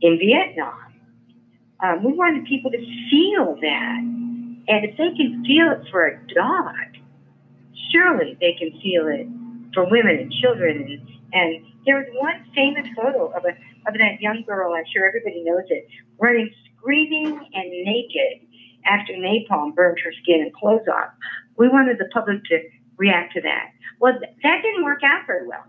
in 0.00 0.18
Vietnam. 0.18 0.94
Um, 1.80 2.04
we 2.04 2.12
wanted 2.12 2.46
people 2.46 2.70
to 2.70 2.78
feel 3.10 3.56
that. 3.60 3.98
And 4.66 4.84
if 4.84 4.96
they 4.96 5.10
can 5.16 5.44
feel 5.44 5.72
it 5.72 5.88
for 5.90 6.06
a 6.06 6.16
dog, 6.32 6.96
surely 7.92 8.36
they 8.40 8.54
can 8.58 8.70
feel 8.80 9.08
it 9.08 9.26
for 9.74 9.84
women 9.90 10.16
and 10.16 10.32
children. 10.32 10.82
And, 10.82 11.18
and 11.32 11.66
there 11.84 11.96
was 11.96 12.06
one 12.14 12.44
famous 12.54 12.86
photo 12.96 13.26
of, 13.26 13.44
a, 13.44 13.50
of 13.88 13.94
that 13.94 14.20
young 14.20 14.44
girl, 14.46 14.72
I'm 14.72 14.84
sure 14.92 15.06
everybody 15.06 15.42
knows 15.44 15.64
it, 15.68 15.86
running 16.18 16.50
screaming 16.76 17.38
and 17.52 17.70
naked 17.70 18.46
after 18.86 19.12
napalm 19.14 19.74
burned 19.74 19.98
her 20.04 20.12
skin 20.22 20.40
and 20.42 20.52
clothes 20.54 20.86
off. 20.88 21.10
We 21.56 21.68
wanted 21.68 21.98
the 21.98 22.08
public 22.12 22.44
to 22.44 22.60
react 22.96 23.34
to 23.34 23.40
that. 23.42 23.70
Well, 24.00 24.14
that 24.20 24.62
didn't 24.62 24.84
work 24.84 25.00
out 25.04 25.26
very 25.26 25.46
well. 25.46 25.64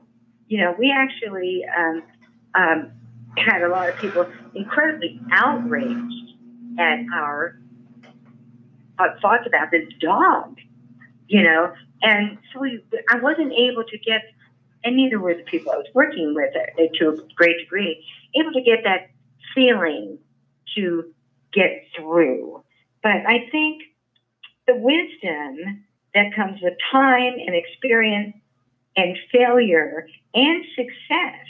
You 0.48 0.62
know, 0.62 0.76
we 0.78 0.94
actually 0.96 1.66
um, 1.78 2.04
um, 2.54 2.92
had 3.38 3.62
a 3.64 3.70
lot 3.70 3.90
of 3.90 3.98
people 3.98 4.28
incredibly 4.54 5.20
outraged 5.32 6.34
at 6.80 7.00
our 7.14 7.60
uh, 9.00 9.08
thoughts 9.22 9.44
about 9.46 9.72
this 9.72 9.88
dog, 10.00 10.58
you 11.28 11.44
know. 11.44 11.74
And 12.02 12.38
so 12.54 12.60
we, 12.60 12.84
I 13.10 13.20
wasn't 13.20 13.54
able 13.54 13.84
to 13.84 13.98
get, 13.98 14.22
and 14.84 14.96
neither 14.96 15.20
were 15.20 15.34
the 15.34 15.44
people 15.44 15.72
I 15.72 15.78
was 15.78 15.88
working 15.94 16.34
with 16.36 16.54
uh, 16.56 16.82
to 17.00 17.10
a 17.10 17.34
great 17.36 17.58
degree, 17.60 18.06
able 18.36 18.52
to 18.54 18.62
get 18.62 18.84
that 18.84 19.10
feeling 19.54 20.20
to 20.76 21.14
get 21.54 21.86
through. 21.96 22.64
But 23.02 23.26
I 23.28 23.48
think 23.52 23.84
the 24.68 24.76
wisdom 24.76 25.85
that 26.16 26.34
comes 26.36 26.60
with 26.62 26.74
time 26.92 27.34
and 27.46 27.56
experience 27.56 28.36
and 28.96 29.18
failure 29.32 30.08
and 30.34 30.66
success 30.76 31.46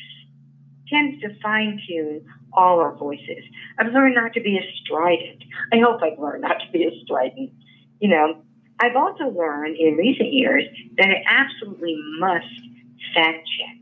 tends 0.89 1.22
to 1.22 1.29
fine 1.41 1.79
tune 1.88 2.25
all 2.53 2.79
our 2.79 2.95
voices. 2.95 3.43
I've 3.79 3.93
learned 3.93 4.15
not 4.15 4.34
to 4.34 4.41
be 4.41 4.57
as 4.57 4.65
strident. 4.84 5.43
I 5.72 5.77
hope 5.79 6.01
I've 6.01 6.19
learned 6.19 6.41
not 6.41 6.60
to 6.60 6.72
be 6.72 6.86
as 6.86 6.93
strident. 7.03 7.51
You 8.00 8.10
know, 8.10 8.41
I've 8.79 8.95
also 8.95 9.25
learned 9.29 9.77
in 9.77 9.95
recent 9.95 10.34
years 10.34 10.63
that 10.98 11.10
I 11.10 11.24
absolutely 11.27 11.98
must 12.19 12.45
fact 13.13 13.48
check. 13.57 13.77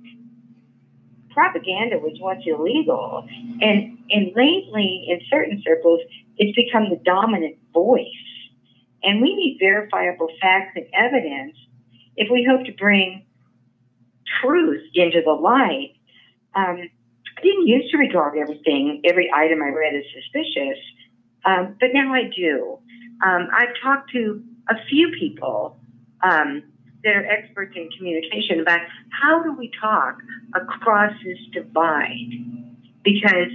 Propaganda 1.32 1.98
was 1.98 2.16
once 2.20 2.44
illegal, 2.46 3.26
and, 3.60 3.98
and 4.12 4.32
lately, 4.36 5.06
in 5.10 5.20
certain 5.32 5.64
circles, 5.66 6.00
it's 6.38 6.56
become 6.56 6.90
the 6.92 7.02
dominant 7.04 7.56
voice. 7.74 8.06
And 9.04 9.22
we 9.22 9.36
need 9.36 9.58
verifiable 9.60 10.30
facts 10.42 10.76
and 10.76 10.86
evidence 10.94 11.56
if 12.16 12.30
we 12.32 12.48
hope 12.50 12.66
to 12.66 12.72
bring 12.74 13.26
truth 14.42 14.84
into 14.94 15.22
the 15.24 15.32
light. 15.32 15.96
Um, 16.56 16.90
I 17.38 17.42
didn't 17.42 17.68
used 17.68 17.92
to 17.92 17.98
regard 17.98 18.38
everything, 18.38 19.02
every 19.06 19.30
item 19.34 19.62
I 19.62 19.70
read 19.70 19.96
as 19.96 20.04
suspicious, 20.14 20.78
um, 21.46 21.76
but 21.80 21.90
now 21.94 22.14
I 22.14 22.30
do. 22.36 22.80
Um, 23.26 23.48
I've 23.54 23.74
talked 23.82 24.12
to 24.12 24.44
a 24.70 24.76
few 24.90 25.12
people 25.20 25.78
um, 26.22 26.64
that 27.04 27.16
are 27.16 27.26
experts 27.26 27.74
in 27.76 27.90
communication 27.98 28.62
about 28.62 28.80
how 29.10 29.44
do 29.44 29.54
we 29.54 29.72
talk 29.82 30.18
across 30.56 31.12
this 31.26 31.38
divide, 31.52 32.32
because 33.04 33.52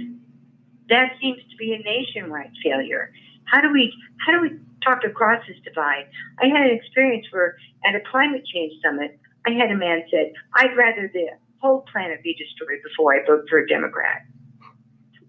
that 0.89 1.13
seems 1.21 1.39
to 1.49 1.57
be 1.57 1.73
a 1.73 1.79
nationwide 1.79 2.51
failure. 2.63 3.11
How 3.45 3.61
do 3.61 3.71
we 3.71 3.91
how 4.17 4.33
do 4.33 4.41
we 4.41 4.59
talk 4.89 5.03
across 5.05 5.45
this 5.47 5.57
divide? 5.63 6.05
I 6.41 6.47
had 6.47 6.69
an 6.69 6.75
experience 6.75 7.27
where 7.31 7.55
at 7.85 7.95
a 7.95 8.01
climate 8.11 8.45
change 8.45 8.73
summit, 8.83 9.19
I 9.45 9.51
had 9.51 9.71
a 9.71 9.75
man 9.75 10.03
said, 10.11 10.33
"I'd 10.55 10.75
rather 10.75 11.09
the 11.13 11.27
whole 11.59 11.85
planet 11.91 12.23
be 12.23 12.35
destroyed 12.35 12.79
before 12.83 13.15
I 13.15 13.25
vote 13.25 13.45
for 13.49 13.59
a 13.59 13.67
Democrat." 13.67 14.23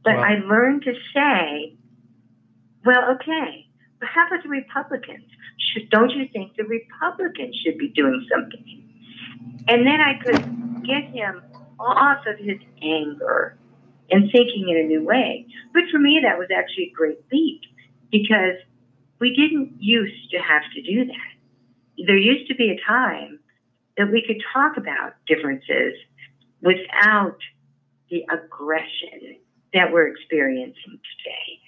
But 0.04 0.16
wow. 0.16 0.22
I 0.22 0.34
learned 0.36 0.82
to 0.82 0.94
say, 1.14 1.76
"Well, 2.84 3.12
okay, 3.16 3.66
but 3.98 4.08
how 4.08 4.26
about 4.26 4.42
the 4.42 4.48
Republicans? 4.48 5.24
Should, 5.58 5.90
don't 5.90 6.10
you 6.10 6.26
think 6.32 6.56
the 6.56 6.64
Republicans 6.64 7.54
should 7.56 7.78
be 7.78 7.88
doing 7.88 8.26
something?" 8.32 8.82
And 9.68 9.86
then 9.86 10.00
I 10.00 10.14
could 10.24 10.84
get 10.84 11.04
him 11.04 11.42
off 11.78 12.26
of 12.26 12.38
his 12.38 12.58
anger 12.82 13.56
and 14.10 14.30
thinking 14.32 14.68
in 14.68 14.76
a 14.76 14.82
new 14.82 15.04
way. 15.04 15.46
But 15.72 15.84
for 15.90 15.98
me, 15.98 16.20
that 16.22 16.38
was 16.38 16.48
actually 16.50 16.90
a 16.90 16.92
great 16.92 17.20
leap 17.32 17.60
because 18.10 18.56
we 19.20 19.34
didn't 19.34 19.74
used 19.78 20.30
to 20.30 20.38
have 20.38 20.62
to 20.74 20.82
do 20.82 21.04
that. 21.04 22.06
There 22.06 22.16
used 22.16 22.48
to 22.48 22.54
be 22.54 22.70
a 22.70 22.80
time 22.86 23.38
that 23.96 24.10
we 24.10 24.24
could 24.26 24.42
talk 24.52 24.76
about 24.76 25.14
differences 25.26 25.94
without 26.62 27.36
the 28.10 28.24
aggression 28.32 29.36
that 29.74 29.92
we're 29.92 30.08
experiencing 30.08 30.98
today. 31.24 31.60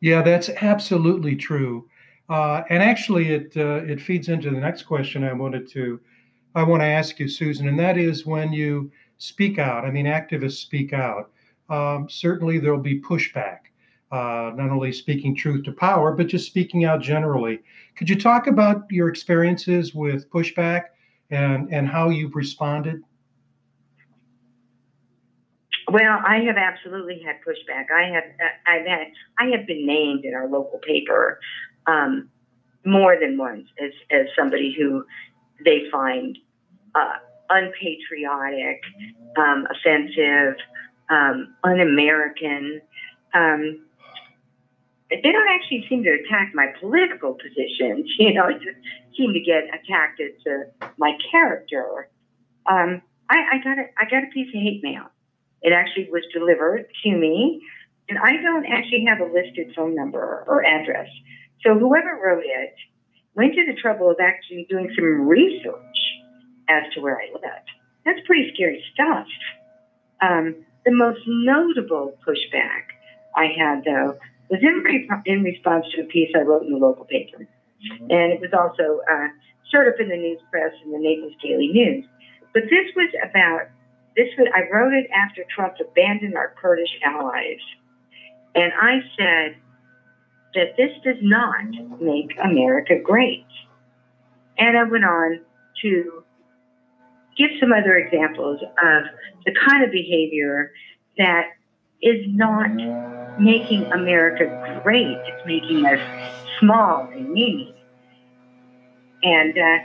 Yeah, 0.00 0.22
that's 0.22 0.48
absolutely 0.48 1.36
true. 1.36 1.88
Uh, 2.28 2.62
and 2.70 2.82
actually, 2.82 3.28
it 3.28 3.52
uh, 3.56 3.82
it 3.84 4.00
feeds 4.00 4.28
into 4.28 4.50
the 4.50 4.60
next 4.60 4.84
question 4.84 5.24
I 5.24 5.32
wanted 5.32 5.68
to 5.72 6.00
I 6.54 6.62
want 6.62 6.80
to 6.80 6.86
ask 6.86 7.18
you, 7.18 7.28
Susan, 7.28 7.68
and 7.68 7.78
that 7.78 7.98
is 7.98 8.24
when 8.24 8.52
you 8.52 8.90
speak 9.18 9.58
out. 9.58 9.84
I 9.84 9.90
mean, 9.90 10.06
activists 10.06 10.62
speak 10.62 10.92
out. 10.92 11.30
Um, 11.68 12.08
certainly, 12.08 12.58
there 12.58 12.72
will 12.72 12.82
be 12.82 13.00
pushback 13.00 13.58
uh, 14.12 14.52
not 14.54 14.70
only 14.70 14.92
speaking 14.92 15.34
truth 15.34 15.64
to 15.64 15.72
power, 15.72 16.12
but 16.12 16.26
just 16.26 16.46
speaking 16.46 16.84
out 16.84 17.00
generally. 17.00 17.60
Could 17.96 18.10
you 18.10 18.18
talk 18.18 18.46
about 18.46 18.84
your 18.90 19.08
experiences 19.08 19.94
with 19.94 20.30
pushback 20.30 20.84
and, 21.30 21.72
and 21.72 21.88
how 21.88 22.10
you've 22.10 22.34
responded? 22.34 23.02
Well, 25.88 26.20
I 26.26 26.40
have 26.46 26.56
absolutely 26.56 27.22
had 27.24 27.36
pushback. 27.46 27.86
I 27.94 28.04
have 28.12 28.24
I've 28.66 28.86
had 28.86 29.06
I 29.38 29.46
have 29.56 29.66
been 29.66 29.86
named 29.86 30.24
in 30.24 30.32
our 30.34 30.48
local 30.48 30.78
paper 30.78 31.38
um, 31.86 32.30
more 32.86 33.18
than 33.20 33.36
once 33.36 33.66
as 33.82 33.90
as 34.10 34.26
somebody 34.38 34.74
who 34.78 35.04
they 35.64 35.90
find 35.90 36.38
uh, 36.94 37.14
unpatriotic, 37.50 38.80
um, 39.36 39.66
offensive, 39.70 40.56
um, 41.10 41.54
un-American. 41.64 42.80
Um, 43.34 43.84
they 45.22 45.32
don't 45.32 45.48
actually 45.52 45.84
seem 45.88 46.02
to 46.04 46.10
attack 46.10 46.52
my 46.54 46.68
political 46.80 47.34
positions. 47.34 48.08
You 48.18 48.34
know, 48.34 48.50
just 48.52 48.78
seem 49.16 49.32
to 49.32 49.40
get 49.40 49.64
attacked 49.64 50.20
as 50.20 50.32
uh, 50.46 50.86
my 50.96 51.12
character. 51.30 52.08
Um, 52.66 53.02
I, 53.28 53.36
I 53.52 53.64
got 53.64 53.78
a, 53.78 53.84
I 53.98 54.04
got 54.08 54.22
a 54.24 54.30
piece 54.32 54.48
of 54.48 54.60
hate 54.60 54.80
mail. 54.82 55.06
It 55.60 55.72
actually 55.72 56.08
was 56.10 56.22
delivered 56.32 56.86
to 57.04 57.10
me, 57.10 57.60
and 58.08 58.18
I 58.18 58.40
don't 58.40 58.66
actually 58.66 59.04
have 59.08 59.20
a 59.20 59.32
listed 59.32 59.74
phone 59.74 59.94
number 59.94 60.44
or 60.46 60.64
address. 60.64 61.08
So 61.64 61.78
whoever 61.78 62.18
wrote 62.22 62.44
it 62.44 62.74
went 63.34 63.54
to 63.54 63.66
the 63.66 63.80
trouble 63.80 64.10
of 64.10 64.16
actually 64.20 64.66
doing 64.68 64.90
some 64.94 65.26
research 65.26 65.98
as 66.68 66.92
to 66.94 67.00
where 67.00 67.18
I 67.18 67.32
lived. 67.32 67.70
That's 68.04 68.20
pretty 68.26 68.50
scary 68.54 68.82
stuff. 68.94 69.26
Um, 70.20 70.64
the 70.84 70.92
most 70.92 71.20
notable 71.26 72.18
pushback 72.26 72.92
I 73.36 73.46
had, 73.56 73.84
though, 73.84 74.18
was 74.52 74.60
in, 74.60 74.84
in 75.24 75.42
response 75.42 75.86
to 75.96 76.02
a 76.02 76.04
piece 76.04 76.28
I 76.36 76.42
wrote 76.42 76.62
in 76.62 76.70
the 76.70 76.76
local 76.76 77.06
paper. 77.06 77.38
Mm-hmm. 77.40 78.04
And 78.10 78.32
it 78.36 78.40
was 78.40 78.52
also 78.52 79.00
uh, 79.10 79.28
showed 79.72 79.88
up 79.88 79.98
in 79.98 80.10
the 80.10 80.16
news 80.16 80.40
press 80.50 80.72
in 80.84 80.92
the 80.92 80.98
Naples 80.98 81.32
Daily 81.42 81.68
News. 81.68 82.04
But 82.52 82.64
this 82.64 82.92
was 82.94 83.08
about 83.24 83.72
this. 84.14 84.28
Was, 84.36 84.48
I 84.54 84.68
wrote 84.70 84.92
it 84.92 85.08
after 85.10 85.42
Trump 85.48 85.74
abandoned 85.80 86.36
our 86.36 86.54
Kurdish 86.60 86.92
allies, 87.02 87.64
and 88.54 88.72
I 88.78 89.00
said 89.16 89.56
that 90.54 90.76
this 90.76 90.92
does 91.02 91.16
not 91.22 91.64
make 91.98 92.36
America 92.44 93.00
great. 93.02 93.46
And 94.58 94.76
I 94.76 94.84
went 94.84 95.04
on 95.04 95.40
to 95.80 96.24
give 97.38 97.50
some 97.58 97.72
other 97.72 97.96
examples 97.96 98.60
of 98.60 99.02
the 99.46 99.54
kind 99.66 99.82
of 99.82 99.90
behavior 99.90 100.72
that 101.16 101.52
is 102.02 102.26
not 102.28 102.70
making 103.40 103.84
America 103.92 104.80
great. 104.82 105.16
It's 105.26 105.46
making 105.46 105.86
us 105.86 106.00
small 106.58 107.08
and 107.12 107.30
mean. 107.30 107.72
And 109.22 109.56
uh, 109.56 109.78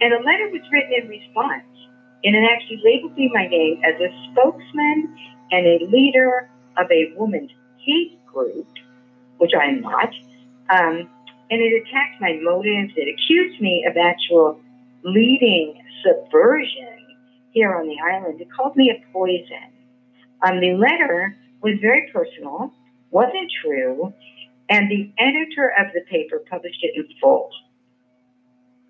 and 0.00 0.12
a 0.12 0.18
letter 0.18 0.50
was 0.50 0.60
written 0.70 0.92
in 1.02 1.08
response, 1.08 1.64
and 2.24 2.36
it 2.36 2.44
actually 2.52 2.82
labeled 2.84 3.16
me 3.16 3.30
my 3.32 3.46
name 3.46 3.80
as 3.84 3.94
a 4.00 4.30
spokesman 4.30 5.16
and 5.52 5.66
a 5.66 5.86
leader 5.86 6.50
of 6.76 6.90
a 6.90 7.12
woman's 7.16 7.50
hate 7.78 8.18
group, 8.26 8.66
which 9.38 9.52
I 9.54 9.66
am 9.66 9.80
not. 9.80 10.10
Um, 10.68 11.08
and 11.48 11.62
it 11.62 11.82
attacked 11.82 12.20
my 12.20 12.38
motives. 12.42 12.92
It 12.96 13.08
accused 13.08 13.60
me 13.60 13.86
of 13.88 13.96
actual 13.96 14.60
leading 15.04 15.80
subversion 16.02 17.16
here 17.52 17.74
on 17.74 17.86
the 17.86 17.96
island. 18.04 18.40
It 18.40 18.48
called 18.54 18.76
me 18.76 18.90
a 18.90 19.12
poison. 19.12 19.75
Um, 20.42 20.60
the 20.60 20.74
letter 20.74 21.36
was 21.62 21.74
very 21.80 22.10
personal, 22.12 22.72
wasn't 23.10 23.50
true, 23.62 24.12
and 24.68 24.90
the 24.90 25.12
editor 25.18 25.72
of 25.78 25.92
the 25.94 26.02
paper 26.10 26.42
published 26.50 26.82
it 26.82 26.96
in 26.96 27.06
full. 27.20 27.50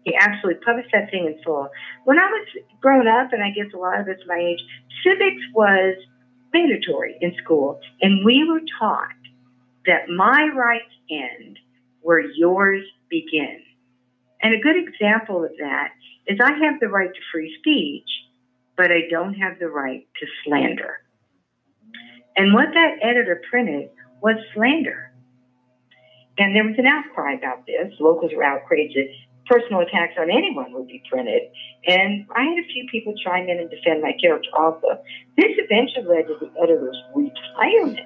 He 0.04 0.14
absolutely 0.14 0.62
published 0.64 0.90
that 0.92 1.10
thing 1.10 1.26
in 1.26 1.42
full. 1.44 1.68
When 2.04 2.18
I 2.18 2.26
was 2.26 2.46
growing 2.80 3.08
up, 3.08 3.32
and 3.32 3.42
I 3.42 3.50
guess 3.50 3.66
a 3.74 3.76
lot 3.76 4.00
of 4.00 4.08
us 4.08 4.16
my 4.26 4.38
age, 4.38 4.60
civics 5.04 5.42
was 5.54 5.96
mandatory 6.52 7.16
in 7.20 7.34
school, 7.42 7.80
and 8.00 8.24
we 8.24 8.48
were 8.48 8.60
taught 8.78 9.10
that 9.86 10.08
my 10.08 10.48
rights 10.54 10.94
end 11.10 11.58
where 12.02 12.20
yours 12.20 12.84
begin. 13.10 13.60
And 14.42 14.54
a 14.54 14.60
good 14.60 14.76
example 14.76 15.44
of 15.44 15.50
that 15.58 15.90
is 16.26 16.38
I 16.42 16.52
have 16.52 16.80
the 16.80 16.88
right 16.88 17.12
to 17.12 17.20
free 17.32 17.54
speech, 17.58 18.08
but 18.76 18.90
I 18.90 19.08
don't 19.10 19.34
have 19.34 19.58
the 19.58 19.68
right 19.68 20.06
to 20.20 20.26
slander. 20.44 20.98
And 22.36 22.52
what 22.52 22.68
that 22.74 22.96
editor 23.02 23.42
printed 23.50 23.90
was 24.22 24.36
slander. 24.54 25.12
And 26.38 26.54
there 26.54 26.64
was 26.64 26.74
an 26.78 26.86
outcry 26.86 27.34
about 27.34 27.66
this. 27.66 27.92
Locals 27.98 28.32
were 28.34 28.44
outraged 28.44 28.98
personal 29.46 29.80
attacks 29.80 30.14
on 30.18 30.30
anyone 30.30 30.72
would 30.72 30.88
be 30.88 31.02
printed. 31.08 31.42
And 31.86 32.26
I 32.34 32.42
had 32.42 32.58
a 32.58 32.66
few 32.66 32.86
people 32.90 33.14
chime 33.24 33.48
in 33.48 33.58
and 33.58 33.70
defend 33.70 34.02
my 34.02 34.12
character 34.20 34.50
also. 34.58 35.00
This 35.36 35.54
eventually 35.56 36.04
led 36.04 36.26
to 36.26 36.36
the 36.40 36.50
editor's 36.60 36.96
retirement. 37.14 38.00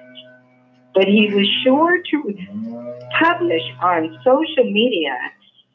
But 0.93 1.05
he 1.05 1.31
was 1.33 1.47
sure 1.63 1.97
to 1.97 2.97
publish 3.19 3.63
on 3.81 4.17
social 4.23 4.65
media 4.65 5.17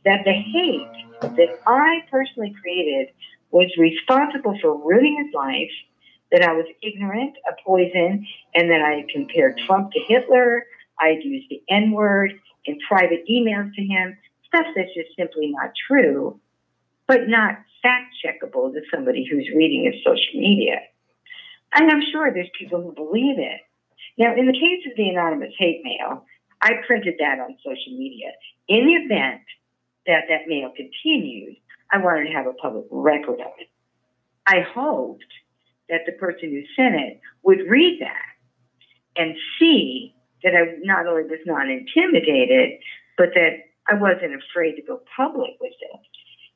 that 0.05 0.25
the 0.25 0.33
hate 0.33 1.07
that 1.21 1.59
I 1.67 2.01
personally 2.11 2.55
created 2.61 3.09
was 3.51 3.71
responsible 3.79 4.57
for 4.61 4.77
ruining 4.77 5.25
his 5.25 5.35
life, 5.35 5.71
that 6.33 6.43
I 6.43 6.53
was 6.53 6.67
ignorant, 6.83 7.37
a 7.49 7.55
poison, 7.65 8.27
and 8.55 8.71
that 8.71 8.83
I 8.83 9.05
compared 9.13 9.59
Trump 9.67 9.93
to 9.93 10.01
Hitler. 10.09 10.65
I 11.01 11.09
had 11.09 11.23
used 11.23 11.49
the 11.51 11.63
N 11.69 11.93
word 11.93 12.33
in 12.65 12.79
private 12.89 13.25
emails 13.31 13.73
to 13.75 13.83
him, 13.83 14.17
stuff 14.47 14.67
that's 14.75 14.93
just 14.95 15.17
simply 15.17 15.53
not 15.53 15.71
true, 15.87 16.41
but 17.07 17.29
not 17.29 17.59
fact 17.83 18.15
checkable 18.25 18.73
to 18.73 18.81
somebody 18.93 19.27
who's 19.31 19.49
reading 19.55 19.91
his 19.91 20.03
social 20.03 20.41
media. 20.41 20.81
And 21.75 21.91
I'm 21.91 22.03
sure 22.11 22.33
there's 22.33 22.51
people 22.59 22.81
who 22.83 22.93
believe 22.93 23.39
it. 23.39 23.61
Now, 24.19 24.35
in 24.35 24.47
the 24.47 24.53
case 24.53 24.91
of 24.91 24.97
the 24.97 25.09
anonymous 25.09 25.53
hate 25.59 25.83
mail, 25.85 26.25
I 26.61 26.73
printed 26.87 27.15
that 27.19 27.39
on 27.39 27.57
social 27.59 27.97
media. 27.97 28.33
In 28.67 28.87
the 28.87 28.95
event 28.95 29.43
that 30.07 30.25
that 30.29 30.49
mail 30.49 30.73
continued, 30.75 31.57
I 31.93 31.99
wanted 31.99 32.29
to 32.29 32.33
have 32.33 32.47
a 32.47 32.55
public 32.55 32.87
record 32.91 33.41
of 33.41 33.53
it. 33.59 33.69
I 34.47 34.61
hoped 34.61 35.25
that 35.89 36.03
the 36.07 36.13
person 36.13 36.51
who 36.51 36.63
sent 36.75 36.95
it 36.95 37.21
would 37.43 37.69
read 37.69 38.01
that 38.01 38.37
and 39.17 39.35
see 39.59 40.15
that 40.43 40.55
I 40.55 40.77
not 40.83 41.07
only 41.07 41.25
was 41.25 41.41
not 41.47 41.69
intimidated, 41.69 42.79
but 43.17 43.31
that 43.35 43.65
I 43.89 43.95
wasn't 43.95 44.35
afraid 44.35 44.77
to 44.77 44.83
go 44.83 45.01
public 45.17 45.53
with 45.61 45.73
it. 45.81 46.01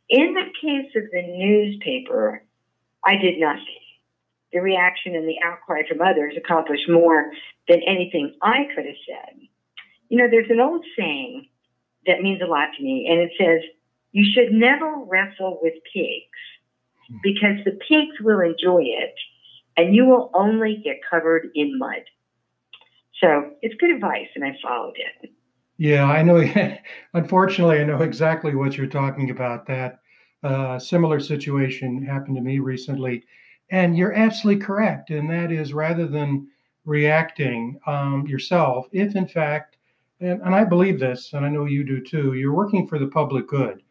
In 0.08 0.34
the 0.34 0.46
case 0.60 0.90
of 0.96 1.10
the 1.12 1.22
newspaper, 1.22 2.42
I 3.04 3.16
did 3.16 3.38
nothing. 3.38 3.64
The 4.52 4.60
reaction 4.60 5.14
and 5.14 5.28
the 5.28 5.38
outcry 5.44 5.82
from 5.88 6.00
others 6.02 6.34
accomplished 6.36 6.88
more 6.88 7.30
than 7.68 7.80
anything 7.86 8.34
I 8.42 8.66
could 8.74 8.84
have 8.84 9.02
said. 9.06 9.40
You 10.08 10.18
know, 10.18 10.26
there's 10.28 10.50
an 10.50 10.60
old 10.60 10.84
saying 10.98 11.46
that 12.06 12.20
means 12.20 12.42
a 12.42 12.50
lot 12.50 12.70
to 12.76 12.82
me, 12.82 13.06
and 13.08 13.20
it 13.20 13.30
says, 13.38 13.62
You 14.10 14.24
should 14.34 14.52
never 14.52 14.92
wrestle 15.06 15.60
with 15.62 15.74
pigs 15.94 16.38
because 17.22 17.56
the 17.64 17.78
pigs 17.88 18.20
will 18.20 18.40
enjoy 18.40 18.82
it 18.82 19.14
and 19.76 19.94
you 19.94 20.04
will 20.06 20.30
only 20.34 20.80
get 20.84 20.96
covered 21.08 21.48
in 21.54 21.78
mud. 21.78 22.02
So 23.20 23.50
it's 23.60 23.74
good 23.78 23.90
advice, 23.90 24.28
and 24.34 24.44
I 24.44 24.56
followed 24.62 24.96
it. 24.96 25.30
Yeah, 25.76 26.04
I 26.04 26.22
know. 26.22 26.42
Unfortunately, 27.14 27.80
I 27.80 27.84
know 27.84 28.02
exactly 28.02 28.54
what 28.54 28.76
you're 28.76 28.86
talking 28.86 29.30
about. 29.30 29.66
That 29.66 30.00
uh, 30.42 30.78
similar 30.78 31.20
situation 31.20 32.04
happened 32.04 32.36
to 32.36 32.42
me 32.42 32.58
recently. 32.58 33.24
And 33.70 33.96
you're 33.96 34.14
absolutely 34.14 34.64
correct. 34.64 35.10
And 35.10 35.30
that 35.30 35.52
is 35.52 35.72
rather 35.72 36.06
than 36.06 36.48
reacting 36.84 37.78
um, 37.86 38.26
yourself, 38.26 38.86
if 38.92 39.14
in 39.14 39.28
fact, 39.28 39.76
and, 40.20 40.40
and 40.42 40.54
I 40.54 40.64
believe 40.64 40.98
this, 40.98 41.32
and 41.32 41.44
I 41.44 41.50
know 41.50 41.66
you 41.66 41.84
do 41.84 42.02
too, 42.02 42.34
you're 42.34 42.54
working 42.54 42.86
for 42.86 42.98
the 42.98 43.06
public 43.06 43.46
good. 43.46 43.82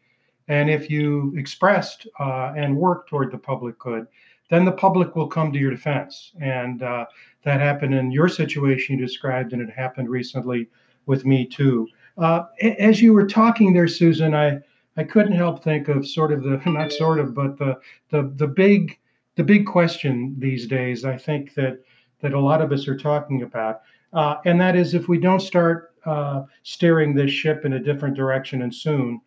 And 0.50 0.68
if 0.68 0.90
you 0.90 1.32
expressed 1.36 2.08
uh, 2.18 2.52
and 2.56 2.76
worked 2.76 3.08
toward 3.08 3.30
the 3.30 3.38
public 3.38 3.78
good, 3.78 4.08
then 4.48 4.64
the 4.64 4.72
public 4.72 5.14
will 5.14 5.28
come 5.28 5.52
to 5.52 5.58
your 5.60 5.70
defense. 5.70 6.32
And 6.40 6.82
uh, 6.82 7.06
that 7.44 7.60
happened 7.60 7.94
in 7.94 8.10
your 8.10 8.28
situation 8.28 8.98
you 8.98 9.06
described, 9.06 9.52
and 9.52 9.62
it 9.62 9.70
happened 9.70 10.10
recently 10.10 10.68
with 11.06 11.24
me 11.24 11.46
too. 11.46 11.86
Uh, 12.18 12.46
as 12.60 13.00
you 13.00 13.12
were 13.12 13.28
talking 13.28 13.72
there, 13.72 13.86
Susan, 13.86 14.34
I, 14.34 14.58
I 14.96 15.04
couldn't 15.04 15.36
help 15.36 15.62
think 15.62 15.86
of 15.86 16.04
sort 16.04 16.32
of 16.32 16.42
the 16.42 16.60
not 16.66 16.90
sort 16.90 17.20
of, 17.20 17.32
but 17.32 17.56
the 17.56 17.78
the 18.10 18.32
the 18.34 18.48
big 18.48 18.98
the 19.36 19.44
big 19.44 19.66
question 19.66 20.34
these 20.36 20.66
days. 20.66 21.04
I 21.04 21.16
think 21.16 21.54
that 21.54 21.78
that 22.22 22.32
a 22.32 22.40
lot 22.40 22.60
of 22.60 22.72
us 22.72 22.88
are 22.88 22.98
talking 22.98 23.42
about, 23.42 23.82
uh, 24.12 24.38
and 24.44 24.60
that 24.60 24.74
is 24.74 24.94
if 24.94 25.06
we 25.06 25.18
don't 25.18 25.40
start 25.40 25.94
uh, 26.04 26.42
steering 26.64 27.14
this 27.14 27.30
ship 27.30 27.64
in 27.64 27.74
a 27.74 27.78
different 27.78 28.16
direction 28.16 28.62
and 28.62 28.74
soon, 28.74 29.20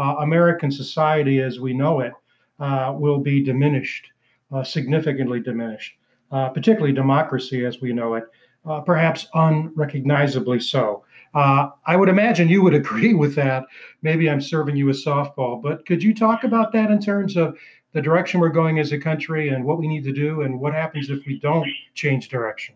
American 0.00 0.70
society 0.70 1.40
as 1.40 1.60
we 1.60 1.72
know 1.72 2.00
it 2.00 2.12
uh, 2.58 2.94
will 2.96 3.18
be 3.18 3.42
diminished 3.42 4.10
uh, 4.52 4.64
significantly 4.64 5.40
diminished, 5.40 5.94
uh, 6.32 6.48
particularly 6.48 6.92
democracy 6.92 7.64
as 7.64 7.80
we 7.80 7.92
know 7.92 8.14
it, 8.14 8.24
uh, 8.66 8.80
perhaps 8.80 9.26
unrecognizably 9.34 10.60
so. 10.60 11.04
Uh, 11.34 11.68
I 11.86 11.96
would 11.96 12.08
imagine 12.08 12.48
you 12.48 12.62
would 12.62 12.74
agree 12.82 13.14
with 13.14 13.34
that. 13.36 13.64
Maybe 14.02 14.28
I'm 14.28 14.40
serving 14.40 14.76
you 14.76 14.88
a 14.88 14.92
softball, 14.92 15.62
but 15.62 15.86
could 15.86 16.02
you 16.02 16.14
talk 16.14 16.44
about 16.44 16.72
that 16.72 16.90
in 16.90 17.00
terms 17.00 17.36
of 17.36 17.56
the 17.92 18.02
direction 18.02 18.40
we're 18.40 18.50
going 18.50 18.78
as 18.78 18.92
a 18.92 18.98
country 18.98 19.48
and 19.48 19.64
what 19.64 19.78
we 19.78 19.88
need 19.88 20.04
to 20.04 20.12
do 20.12 20.42
and 20.42 20.60
what 20.60 20.72
happens 20.72 21.10
if 21.10 21.26
we 21.26 21.38
don't 21.40 21.68
change 21.94 22.28
direction? 22.28 22.74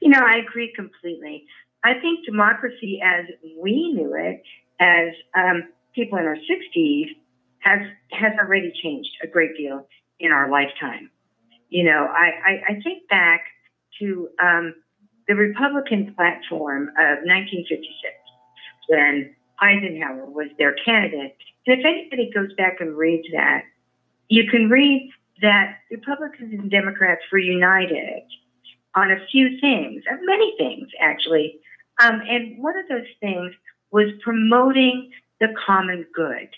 You 0.00 0.08
know, 0.08 0.20
I 0.20 0.38
agree 0.38 0.72
completely. 0.74 1.44
I 1.84 1.94
think 1.94 2.24
democracy 2.24 3.00
as 3.02 3.26
we 3.60 3.92
knew 3.92 4.14
it, 4.14 4.42
as 4.80 5.12
um, 5.34 5.68
people 5.94 6.18
in 6.18 6.24
our 6.24 6.36
60s, 6.36 7.06
has 7.60 7.80
has 8.10 8.32
already 8.38 8.72
changed 8.82 9.10
a 9.22 9.26
great 9.26 9.56
deal 9.56 9.86
in 10.18 10.32
our 10.32 10.50
lifetime. 10.50 11.10
You 11.68 11.84
know, 11.84 12.06
I, 12.10 12.30
I, 12.44 12.72
I 12.72 12.80
think 12.82 13.08
back 13.08 13.44
to 14.00 14.28
um, 14.42 14.74
the 15.28 15.34
Republican 15.34 16.14
platform 16.14 16.88
of 16.98 17.18
1956 17.24 17.88
when 18.88 19.34
Eisenhower 19.60 20.26
was 20.26 20.48
their 20.58 20.74
candidate. 20.84 21.36
And 21.66 21.78
if 21.78 21.86
anybody 21.86 22.30
goes 22.34 22.52
back 22.54 22.80
and 22.80 22.96
reads 22.96 23.28
that, 23.32 23.62
you 24.28 24.50
can 24.50 24.68
read 24.68 25.10
that 25.40 25.78
Republicans 25.90 26.52
and 26.52 26.70
Democrats 26.70 27.22
were 27.30 27.38
united 27.38 28.22
on 28.94 29.10
a 29.10 29.16
few 29.30 29.58
things, 29.60 30.02
many 30.22 30.54
things 30.58 30.88
actually. 31.00 31.60
Um, 32.02 32.20
and 32.28 32.62
one 32.62 32.76
of 32.76 32.88
those 32.88 33.08
things 33.20 33.52
was 33.90 34.10
promoting 34.22 35.10
the 35.40 35.48
common 35.66 36.06
good 36.14 36.48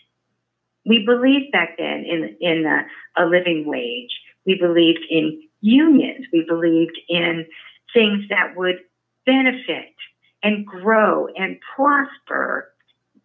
we 0.87 1.05
believed 1.05 1.53
back 1.53 1.77
then 1.79 2.05
in 2.05 2.37
in 2.41 2.67
a, 2.67 3.23
a 3.23 3.27
living 3.27 3.65
wage. 3.67 4.11
We 4.47 4.59
believed 4.61 5.05
in 5.11 5.43
unions. 5.61 6.27
We 6.33 6.45
believed 6.47 6.99
in 7.09 7.47
things 7.93 8.25
that 8.29 8.57
would 8.57 8.77
benefit 9.25 9.95
and 10.43 10.67
grow 10.67 11.29
and 11.37 11.59
prosper 11.75 12.71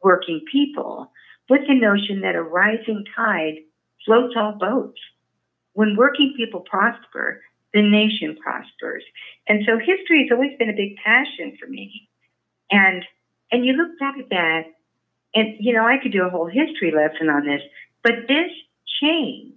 working 0.02 0.42
people 0.50 1.12
with 1.50 1.62
the 1.68 1.74
notion 1.74 2.22
that 2.22 2.36
a 2.36 2.42
rising 2.42 3.04
tide 3.16 3.56
floats 4.06 4.36
all 4.38 4.54
boats. 4.54 5.00
When 5.74 5.98
working 5.98 6.34
people 6.38 6.62
prosper, 6.62 7.42
the 7.74 7.82
nation 7.82 8.38
prospers. 8.42 9.04
And 9.48 9.64
so 9.66 9.78
history 9.78 10.24
has 10.24 10.32
always 10.32 10.58
been 10.58 10.70
a 10.70 10.74
big 10.74 10.96
passion 11.04 11.58
for 11.60 11.68
me. 11.68 12.09
And 12.72 13.06
and 13.52 13.66
you 13.66 13.74
look 13.74 13.98
back 14.00 14.16
at 14.20 14.30
that 14.30 14.64
and, 15.36 15.56
you 15.60 15.74
know, 15.74 15.86
I 15.86 15.98
could 16.02 16.12
do 16.12 16.26
a 16.26 16.30
whole 16.30 16.48
history 16.48 16.92
lesson 16.92 17.30
on 17.30 17.46
this, 17.46 17.62
but 18.04 18.28
this 18.28 18.52
changed. 19.02 19.56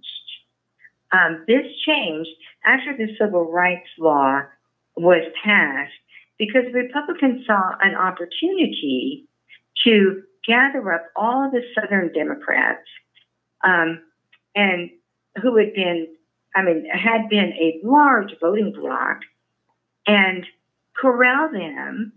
Um, 1.11 1.43
this 1.47 1.65
changed 1.85 2.29
after 2.65 2.95
the 2.97 3.13
civil 3.19 3.51
rights 3.51 3.89
law 3.99 4.41
was 4.95 5.23
passed 5.43 5.93
because 6.37 6.63
Republicans 6.73 7.45
saw 7.45 7.73
an 7.81 7.95
opportunity 7.95 9.27
to 9.83 10.23
gather 10.47 10.93
up 10.93 11.05
all 11.15 11.51
the 11.51 11.61
Southern 11.75 12.11
Democrats 12.13 12.87
um, 13.63 14.01
and 14.55 14.89
who 15.41 15.57
had 15.57 15.73
been, 15.73 16.07
I 16.55 16.63
mean, 16.63 16.87
had 16.91 17.29
been 17.29 17.53
a 17.53 17.79
large 17.83 18.31
voting 18.41 18.73
bloc 18.73 19.19
and 20.07 20.45
corral 20.95 21.51
them 21.51 22.13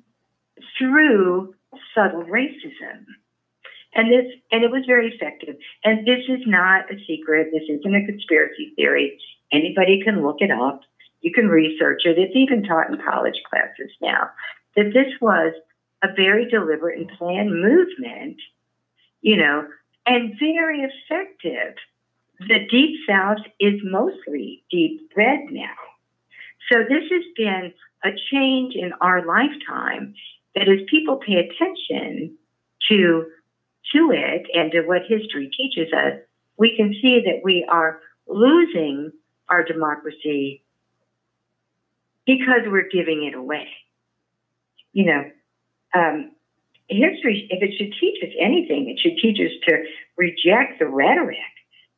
through 0.79 1.55
subtle 1.95 2.25
racism. 2.25 3.05
And 3.95 4.13
this, 4.13 4.33
and 4.53 4.63
it 4.63 4.71
was 4.71 4.85
very 4.87 5.09
effective. 5.09 5.57
And 5.85 6.07
this 6.07 6.21
is 6.29 6.41
not 6.47 6.91
a 6.93 6.97
secret. 7.07 7.49
This 7.53 7.63
isn't 7.69 7.95
a 7.95 8.07
conspiracy 8.07 8.73
theory. 8.77 9.19
Anybody 9.53 10.03
can 10.05 10.23
look 10.23 10.37
it 10.41 10.51
up. 10.51 10.83
You 11.23 11.33
can 11.33 11.49
research 11.49 12.03
it. 12.05 12.19
It's 12.19 12.37
even 12.37 12.63
taught 12.63 12.91
in 12.91 12.99
college 12.99 13.41
classes 13.49 13.91
now. 14.03 14.31
That 14.77 14.93
this 14.93 15.13
was 15.21 15.55
a 16.03 16.09
very 16.15 16.47
deliberate 16.51 16.99
and 16.99 17.11
planned 17.19 17.51
movement, 17.51 18.37
you 19.23 19.37
know, 19.37 19.67
and 20.05 20.35
very 20.39 20.81
effective. 20.81 21.75
The 22.41 22.67
Deep 22.71 23.01
South 23.09 23.39
is 23.59 23.81
mostly 23.83 24.63
deep 24.71 25.11
red 25.17 25.41
now. 25.51 25.75
So 26.71 26.81
this 26.81 27.05
has 27.11 27.25
been 27.35 27.73
a 28.05 28.11
change 28.31 28.75
in 28.75 28.93
our 29.01 29.25
lifetime 29.25 30.15
that 30.57 30.69
as 30.69 30.81
people 30.91 31.21
pay 31.25 31.35
attention 31.35 32.37
to 32.89 33.27
to 33.93 34.11
it 34.11 34.47
and 34.53 34.73
to 34.73 34.83
what 34.83 35.03
history 35.07 35.49
teaches 35.57 35.93
us, 35.93 36.19
we 36.59 36.75
can 36.77 36.93
see 37.01 37.23
that 37.25 37.43
we 37.45 37.65
are 37.71 38.01
losing 38.27 39.13
our 39.49 39.63
democracy 39.63 40.65
because 42.27 42.63
we're 42.67 42.89
giving 42.91 43.25
it 43.25 43.37
away. 43.37 43.69
You 44.93 45.05
know, 45.07 45.25
um, 45.95 46.33
history, 46.89 47.47
if 47.51 47.63
it 47.63 47.77
should 47.79 47.95
teach 48.01 48.23
us 48.25 48.35
anything, 48.41 48.89
it 48.89 48.99
should 48.99 49.19
teach 49.23 49.39
us 49.39 49.53
to 49.69 49.85
reject 50.17 50.81
the 50.81 50.89
rhetoric 50.89 51.39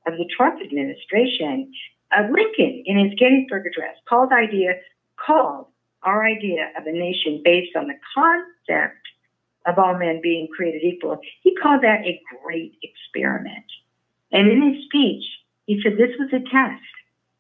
of 0.07 0.15
the 0.15 0.29
Trump 0.37 0.61
administration. 0.63 1.73
Uh, 2.13 2.25
Lincoln, 2.31 2.83
in 2.85 2.99
his 2.99 3.19
Gettysburg 3.19 3.67
Address, 3.67 3.97
called 4.07 4.31
idea 4.33 4.75
called 5.17 5.69
our 6.03 6.25
idea 6.25 6.71
of 6.79 6.87
a 6.87 6.93
nation 6.93 7.43
based 7.45 7.77
on 7.77 7.87
the 7.87 7.99
concept 8.15 9.03
of 9.67 9.79
all 9.79 9.99
men 9.99 10.21
being 10.23 10.49
created 10.55 10.83
equal. 10.83 11.19
He 11.43 11.55
called 11.55 11.83
that 11.83 12.01
a 12.07 12.21
great 12.43 12.77
experiment. 12.83 13.67
And 14.33 14.51
in 14.51 14.75
his 14.75 14.85
speech, 14.85 15.25
he 15.67 15.81
said 15.83 15.93
this 15.93 16.17
was 16.19 16.31
a 16.33 16.41
test 16.51 16.83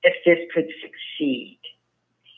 if 0.02 0.14
this 0.24 0.38
could 0.54 0.68
succeed. 0.82 1.58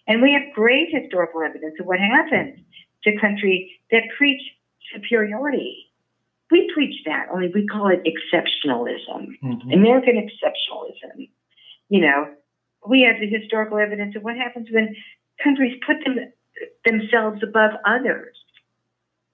And 0.06 0.22
we 0.22 0.32
have 0.32 0.54
great 0.54 0.88
historical 0.92 1.42
evidence 1.42 1.74
of 1.80 1.86
what 1.86 2.00
happens 2.00 2.58
to 3.04 3.20
countries 3.20 3.70
that 3.90 4.02
preach 4.16 4.42
superiority. 4.92 5.86
We 6.50 6.70
preach 6.74 7.02
that, 7.06 7.26
only 7.32 7.50
we 7.54 7.66
call 7.66 7.88
it 7.88 8.02
exceptionalism, 8.02 9.28
mm-hmm. 9.42 9.70
American 9.70 10.16
exceptionalism. 10.16 11.28
You 11.88 12.00
know, 12.00 12.28
we 12.86 13.02
have 13.02 13.20
the 13.20 13.28
historical 13.28 13.78
evidence 13.78 14.16
of 14.16 14.22
what 14.22 14.36
happens 14.36 14.68
when 14.70 14.96
countries 15.42 15.78
put 15.86 15.96
them, 16.04 16.16
themselves 16.84 17.42
above 17.42 17.72
others. 17.86 18.36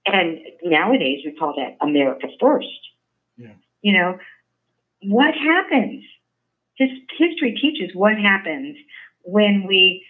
And 0.05 0.39
nowadays 0.63 1.19
we 1.25 1.33
call 1.33 1.53
that 1.57 1.77
America 1.85 2.27
first. 2.39 2.67
Yeah. 3.37 3.53
You 3.81 3.93
know, 3.93 4.17
what 5.03 5.33
happens? 5.33 6.03
His 6.75 6.89
history 7.17 7.57
teaches 7.59 7.95
what 7.95 8.17
happens 8.17 8.77
when 9.23 9.65
we 9.67 10.05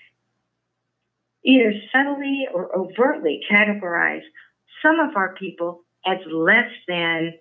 either 1.43 1.73
subtly 1.91 2.47
or 2.53 2.75
overtly 2.77 3.41
categorize 3.49 4.21
some 4.81 4.99
of 4.99 5.15
our 5.15 5.33
people 5.35 5.83
as 6.05 6.17
less 6.31 6.69
than 6.87 7.33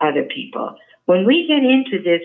other 0.00 0.24
people. 0.24 0.76
When 1.06 1.24
we 1.24 1.46
get 1.46 1.62
into 1.62 2.02
this, 2.02 2.22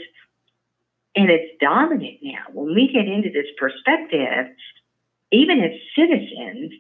and 1.16 1.30
it's 1.30 1.58
dominant 1.62 2.20
now, 2.22 2.44
when 2.52 2.76
we 2.76 2.90
get 2.92 3.08
into 3.08 3.30
this 3.30 3.48
perspective, 3.58 4.54
even 5.36 5.62
as 5.62 5.72
citizens, 5.96 6.72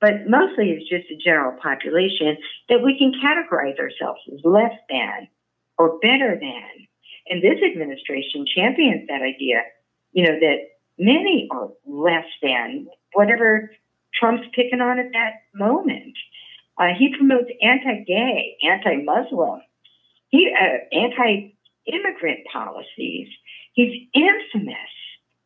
but 0.00 0.28
mostly 0.28 0.72
as 0.72 0.82
just 0.88 1.10
a 1.10 1.16
general 1.16 1.56
population, 1.62 2.36
that 2.68 2.82
we 2.82 2.98
can 2.98 3.12
categorize 3.22 3.78
ourselves 3.78 4.20
as 4.32 4.40
less 4.44 4.74
than 4.90 5.28
or 5.78 5.98
better 6.00 6.36
than. 6.40 6.86
And 7.28 7.42
this 7.42 7.62
administration 7.62 8.44
champions 8.52 9.06
that 9.08 9.22
idea, 9.22 9.62
you 10.12 10.24
know, 10.24 10.38
that 10.40 10.58
many 10.98 11.48
are 11.50 11.68
less 11.86 12.26
than 12.42 12.88
whatever 13.14 13.70
Trump's 14.14 14.48
picking 14.54 14.80
on 14.80 14.98
at 14.98 15.12
that 15.12 15.42
moment. 15.54 16.16
Uh, 16.78 16.88
he 16.98 17.14
promotes 17.16 17.50
anti-gay, 17.62 18.56
anti-Muslim, 18.62 19.60
he 20.30 20.50
uh, 20.52 20.96
anti-immigrant 20.96 22.40
policies. 22.52 23.28
He's 23.74 24.08
infamous 24.14 24.76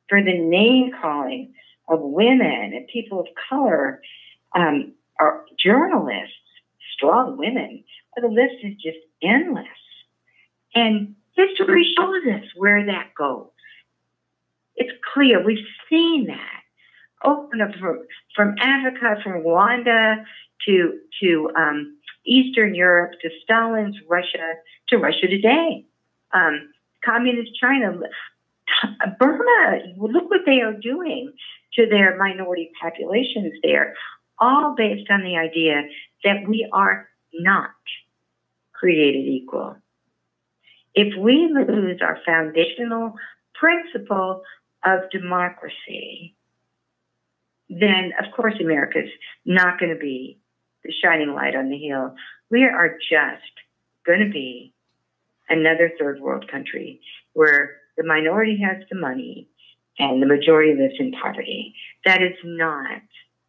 for 0.08 0.22
the 0.22 0.38
name 0.38 0.92
calling 1.00 1.52
of 1.88 2.00
women 2.00 2.72
and 2.74 2.86
people 2.88 3.20
of 3.20 3.26
color, 3.48 4.00
um, 4.54 4.92
are 5.18 5.44
journalists, 5.58 6.34
strong 6.94 7.36
women. 7.36 7.84
The 8.16 8.28
list 8.28 8.56
is 8.62 8.74
just 8.74 8.98
endless. 9.22 9.66
And 10.74 11.14
history 11.34 11.94
shows 11.96 12.22
us 12.34 12.44
where 12.56 12.86
that 12.86 13.14
goes. 13.16 13.48
It's 14.74 14.92
clear. 15.14 15.44
We've 15.44 15.64
seen 15.88 16.26
that. 16.26 16.62
Open 17.24 17.60
up 17.62 17.70
from, 17.80 18.00
from 18.34 18.54
Africa, 18.60 19.16
from 19.22 19.42
Rwanda 19.42 20.24
to 20.66 20.98
to 21.22 21.50
um, 21.56 21.96
Eastern 22.26 22.74
Europe, 22.74 23.12
to 23.22 23.30
Stalin's 23.42 23.96
Russia, 24.08 24.54
to 24.88 24.98
Russia 24.98 25.26
today. 25.28 25.86
Um, 26.32 26.68
communist 27.04 27.52
China, 27.58 27.98
Burma, 29.18 29.78
look 29.96 30.28
what 30.28 30.40
they 30.44 30.60
are 30.60 30.74
doing 30.74 31.32
to 31.76 31.86
their 31.86 32.16
minority 32.16 32.70
populations 32.80 33.52
there, 33.62 33.94
all 34.38 34.74
based 34.76 35.10
on 35.10 35.22
the 35.22 35.36
idea 35.36 35.82
that 36.24 36.46
we 36.48 36.68
are 36.72 37.08
not 37.32 37.70
created 38.72 39.26
equal. 39.26 39.76
If 40.94 41.14
we 41.18 41.48
lose 41.52 42.00
our 42.02 42.18
foundational 42.24 43.14
principle 43.54 44.42
of 44.84 45.10
democracy, 45.10 46.34
then 47.68 48.12
of 48.18 48.34
course 48.34 48.54
America's 48.60 49.10
not 49.44 49.78
going 49.78 49.92
to 49.92 49.98
be 49.98 50.38
the 50.84 50.92
shining 51.02 51.34
light 51.34 51.56
on 51.56 51.68
the 51.68 51.78
hill. 51.78 52.14
We 52.50 52.64
are 52.64 52.96
just 53.10 53.42
going 54.06 54.20
to 54.20 54.30
be 54.30 54.72
another 55.48 55.92
third 55.98 56.20
world 56.20 56.50
country 56.50 57.00
where 57.32 57.76
the 57.96 58.04
minority 58.04 58.58
has 58.62 58.84
the 58.90 58.96
money 58.96 59.48
and 59.98 60.22
the 60.22 60.26
majority 60.26 60.74
lives 60.74 60.94
in 60.98 61.12
poverty. 61.12 61.74
That 62.04 62.22
is 62.22 62.36
not 62.44 63.02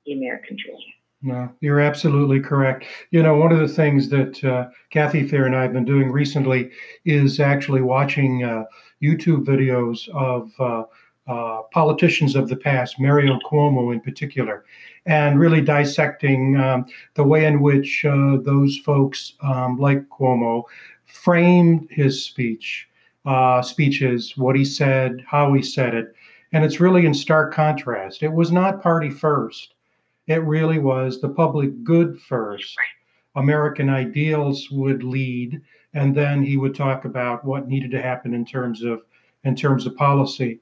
the 0.05 0.13
American 0.13 0.57
dream. 0.63 0.79
No, 1.21 1.51
you're 1.61 1.79
absolutely 1.79 2.39
correct. 2.39 2.85
You 3.09 3.23
know, 3.23 3.35
one 3.35 3.51
of 3.51 3.59
the 3.59 3.67
things 3.67 4.09
that 4.09 4.43
uh, 4.43 4.69
Kathy 4.91 5.27
Fear 5.27 5.47
and 5.47 5.55
I 5.55 5.63
have 5.63 5.73
been 5.73 5.85
doing 5.85 6.11
recently 6.11 6.69
is 7.05 7.39
actually 7.39 7.81
watching 7.81 8.43
uh, 8.43 8.65
YouTube 9.01 9.45
videos 9.45 10.07
of 10.09 10.51
uh, 10.59 10.83
uh 11.29 11.63
politicians 11.73 12.35
of 12.35 12.47
the 12.47 12.55
past, 12.55 12.99
Mario 12.99 13.39
Cuomo 13.39 13.91
in 13.91 13.99
particular, 13.99 14.63
and 15.07 15.39
really 15.39 15.59
dissecting 15.59 16.55
um, 16.57 16.85
the 17.15 17.23
way 17.23 17.45
in 17.45 17.61
which 17.61 18.05
uh, 18.05 18.37
those 18.43 18.77
folks, 18.85 19.33
um, 19.41 19.77
like 19.79 20.07
Cuomo, 20.09 20.63
framed 21.05 21.87
his 21.89 22.23
speech, 22.23 22.87
uh, 23.25 23.61
speeches, 23.61 24.37
what 24.37 24.55
he 24.55 24.63
said, 24.63 25.23
how 25.25 25.53
he 25.53 25.63
said 25.63 25.95
it, 25.95 26.13
and 26.53 26.63
it's 26.63 26.79
really 26.79 27.05
in 27.05 27.13
stark 27.13 27.53
contrast. 27.53 28.23
It 28.23 28.31
was 28.31 28.51
not 28.51 28.81
party 28.81 29.09
first, 29.09 29.73
it 30.27 30.43
really 30.43 30.79
was 30.79 31.21
the 31.21 31.29
public 31.29 31.83
good 31.83 32.19
first. 32.19 32.75
American 33.35 33.89
ideals 33.89 34.69
would 34.71 35.03
lead, 35.03 35.61
and 35.93 36.15
then 36.15 36.43
he 36.43 36.57
would 36.57 36.75
talk 36.75 37.05
about 37.05 37.45
what 37.45 37.67
needed 37.67 37.91
to 37.91 38.01
happen 38.01 38.33
in 38.33 38.45
terms 38.45 38.83
of 38.83 39.03
in 39.43 39.55
terms 39.55 39.85
of 39.85 39.95
policy. 39.95 40.59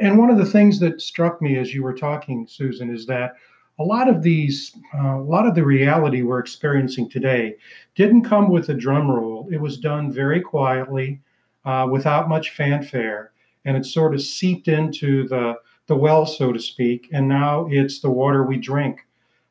And 0.00 0.18
one 0.18 0.30
of 0.30 0.36
the 0.36 0.44
things 0.44 0.80
that 0.80 1.00
struck 1.00 1.40
me 1.40 1.56
as 1.58 1.72
you 1.72 1.82
were 1.82 1.94
talking, 1.94 2.46
Susan, 2.48 2.92
is 2.92 3.06
that 3.06 3.34
a 3.78 3.84
lot 3.84 4.08
of 4.08 4.22
these, 4.22 4.76
uh, 4.94 5.16
a 5.16 5.22
lot 5.22 5.46
of 5.46 5.54
the 5.54 5.64
reality 5.64 6.22
we're 6.22 6.40
experiencing 6.40 7.08
today 7.08 7.54
didn't 7.94 8.24
come 8.24 8.50
with 8.50 8.68
a 8.68 8.74
drum 8.74 9.10
roll. 9.10 9.48
It 9.52 9.60
was 9.60 9.78
done 9.78 10.10
very 10.10 10.40
quietly, 10.40 11.20
uh, 11.64 11.86
without 11.90 12.28
much 12.28 12.50
fanfare 12.50 13.32
and 13.66 13.76
it 13.76 13.84
sort 13.84 14.14
of 14.14 14.22
seeped 14.22 14.68
into 14.68 15.28
the 15.28 15.56
the 15.88 15.96
well, 15.96 16.26
so 16.26 16.52
to 16.52 16.58
speak, 16.58 17.08
and 17.12 17.28
now 17.28 17.68
it's 17.70 18.00
the 18.00 18.10
water 18.10 18.44
we 18.44 18.56
drink. 18.56 19.06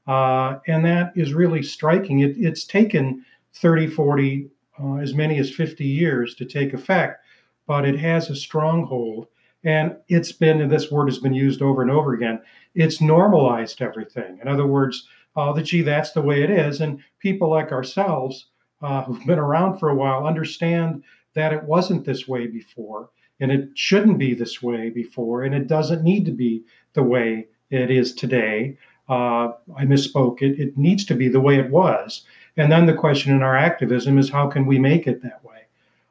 Uh, 0.05 0.59
and 0.67 0.83
that 0.85 1.13
is 1.15 1.33
really 1.33 1.63
striking. 1.63 2.19
It, 2.19 2.35
it's 2.37 2.65
taken 2.65 3.25
30, 3.53 3.87
40, 3.87 4.49
uh, 4.81 4.95
as 4.95 5.13
many 5.13 5.39
as 5.39 5.49
50 5.49 5.85
years 5.85 6.35
to 6.35 6.45
take 6.45 6.73
effect, 6.73 7.23
but 7.67 7.85
it 7.85 7.97
has 7.97 8.29
a 8.29 8.35
stronghold. 8.35 9.27
And 9.63 9.95
it's 10.09 10.31
been, 10.31 10.61
and 10.61 10.69
this 10.69 10.91
word 10.91 11.07
has 11.07 11.19
been 11.19 11.33
used 11.33 11.61
over 11.61 11.81
and 11.81 11.89
over 11.89 12.13
again, 12.13 12.41
it's 12.75 13.01
normalized 13.01 13.81
everything. 13.81 14.37
In 14.41 14.47
other 14.47 14.67
words, 14.67 15.07
uh, 15.35 15.53
that, 15.53 15.63
gee, 15.63 15.81
that's 15.81 16.11
the 16.11 16.21
way 16.21 16.43
it 16.43 16.49
is. 16.49 16.81
And 16.81 16.99
people 17.19 17.49
like 17.49 17.71
ourselves 17.71 18.47
uh, 18.81 19.03
who've 19.03 19.25
been 19.25 19.39
around 19.39 19.79
for 19.79 19.89
a 19.89 19.95
while 19.95 20.27
understand 20.27 21.03
that 21.33 21.53
it 21.53 21.63
wasn't 21.63 22.05
this 22.05 22.27
way 22.27 22.45
before 22.45 23.09
and 23.39 23.51
it 23.51 23.69
shouldn't 23.75 24.17
be 24.17 24.33
this 24.33 24.61
way 24.61 24.89
before, 24.89 25.43
and 25.43 25.53
it 25.53 25.67
doesn't 25.67 26.03
need 26.03 26.25
to 26.25 26.31
be 26.31 26.63
the 26.93 27.03
way 27.03 27.47
it 27.69 27.91
is 27.91 28.13
today. 28.13 28.77
Uh, 29.09 29.51
I 29.77 29.85
misspoke. 29.85 30.41
It, 30.41 30.59
it 30.59 30.77
needs 30.77 31.05
to 31.05 31.15
be 31.15 31.27
the 31.27 31.41
way 31.41 31.59
it 31.59 31.69
was. 31.69 32.23
And 32.57 32.71
then 32.71 32.85
the 32.85 32.93
question 32.93 33.35
in 33.35 33.43
our 33.43 33.55
activism 33.55 34.17
is 34.17 34.29
how 34.29 34.47
can 34.47 34.65
we 34.65 34.79
make 34.79 35.07
it 35.07 35.21
that 35.21 35.43
way? 35.43 35.65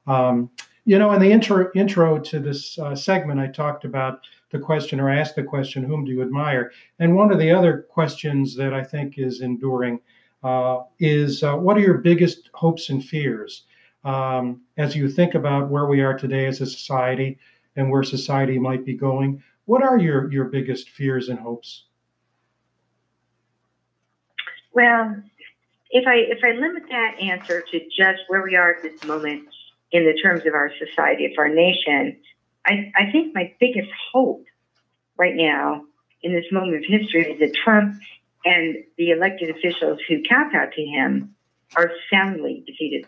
Um, 0.06 0.50
you 0.84 0.98
know, 0.98 1.12
in 1.12 1.20
the 1.20 1.32
intro, 1.32 1.70
intro 1.74 2.18
to 2.18 2.38
this 2.38 2.78
uh, 2.78 2.94
segment, 2.94 3.40
I 3.40 3.46
talked 3.46 3.84
about 3.84 4.20
the 4.50 4.58
question 4.58 5.00
or 5.00 5.10
asked 5.10 5.34
the 5.34 5.42
question, 5.42 5.82
whom 5.82 6.04
do 6.04 6.12
you 6.12 6.20
admire? 6.20 6.72
And 6.98 7.16
one 7.16 7.32
of 7.32 7.38
the 7.38 7.50
other 7.50 7.86
questions 7.90 8.54
that 8.56 8.74
I 8.74 8.84
think 8.84 9.18
is 9.18 9.40
enduring 9.40 10.00
uh, 10.42 10.82
is 10.98 11.42
uh, 11.42 11.56
what 11.56 11.78
are 11.78 11.80
your 11.80 11.98
biggest 11.98 12.50
hopes 12.52 12.90
and 12.90 13.02
fears? 13.02 13.64
Um, 14.04 14.62
as 14.76 14.94
you 14.94 15.08
think 15.08 15.34
about 15.34 15.68
where 15.68 15.86
we 15.86 16.00
are 16.00 16.16
today 16.16 16.46
as 16.46 16.60
a 16.60 16.66
society 16.66 17.38
and 17.76 17.90
where 17.90 18.02
society 18.02 18.58
might 18.58 18.84
be 18.84 18.94
going, 18.94 19.42
what 19.64 19.82
are 19.82 19.98
your, 19.98 20.30
your 20.30 20.44
biggest 20.44 20.90
fears 20.90 21.28
and 21.28 21.38
hopes? 21.38 21.84
Well, 24.72 25.16
if 25.90 26.06
I 26.06 26.16
if 26.16 26.42
I 26.42 26.58
limit 26.58 26.82
that 26.90 27.16
answer 27.20 27.62
to 27.70 27.80
just 27.96 28.22
where 28.26 28.42
we 28.42 28.56
are 28.56 28.74
at 28.74 28.82
this 28.82 29.04
moment 29.04 29.46
in 29.92 30.04
the 30.04 30.20
terms 30.20 30.44
of 30.44 30.52
our 30.52 30.70
society, 30.76 31.26
of 31.26 31.32
our 31.38 31.48
nation, 31.48 32.16
I, 32.66 32.92
I 32.96 33.12
think 33.12 33.34
my 33.34 33.54
biggest 33.60 33.90
hope 34.12 34.44
right 35.16 35.36
now 35.36 35.84
in 36.22 36.32
this 36.32 36.46
moment 36.50 36.76
of 36.76 36.84
history 36.84 37.30
is 37.30 37.38
that 37.38 37.54
Trump 37.54 38.00
and 38.44 38.76
the 38.98 39.10
elected 39.10 39.50
officials 39.50 40.00
who 40.08 40.22
kowtow 40.28 40.70
to 40.74 40.82
him 40.82 41.34
are 41.76 41.92
soundly 42.10 42.64
defeated 42.66 43.06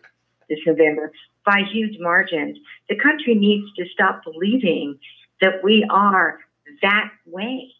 this 0.48 0.58
November 0.66 1.12
by 1.44 1.62
huge 1.72 1.96
margins. 2.00 2.58
The 2.88 2.96
country 2.96 3.34
needs 3.34 3.72
to 3.76 3.84
stop 3.92 4.22
believing 4.24 4.98
that 5.40 5.62
we 5.62 5.86
are 5.90 6.40
that 6.82 7.10
way 7.26 7.72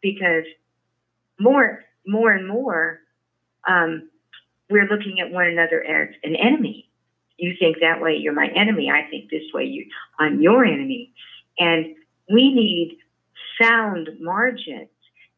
because 0.00 0.44
more, 1.38 1.82
more 2.06 2.32
and 2.32 2.46
more, 2.46 3.00
um, 3.66 4.08
we're 4.70 4.86
looking 4.86 5.20
at 5.20 5.30
one 5.30 5.46
another 5.46 5.82
as 5.82 6.08
an 6.22 6.36
enemy. 6.36 6.88
You 7.36 7.54
think 7.58 7.78
that 7.80 8.00
way, 8.00 8.16
you're 8.16 8.32
my 8.32 8.48
enemy. 8.54 8.90
I 8.90 9.08
think 9.10 9.30
this 9.30 9.42
way, 9.52 9.64
you, 9.64 9.86
I'm 10.18 10.40
your 10.40 10.64
enemy. 10.64 11.12
And 11.58 11.96
we 12.30 12.54
need 12.54 12.98
sound 13.60 14.08
margins 14.20 14.88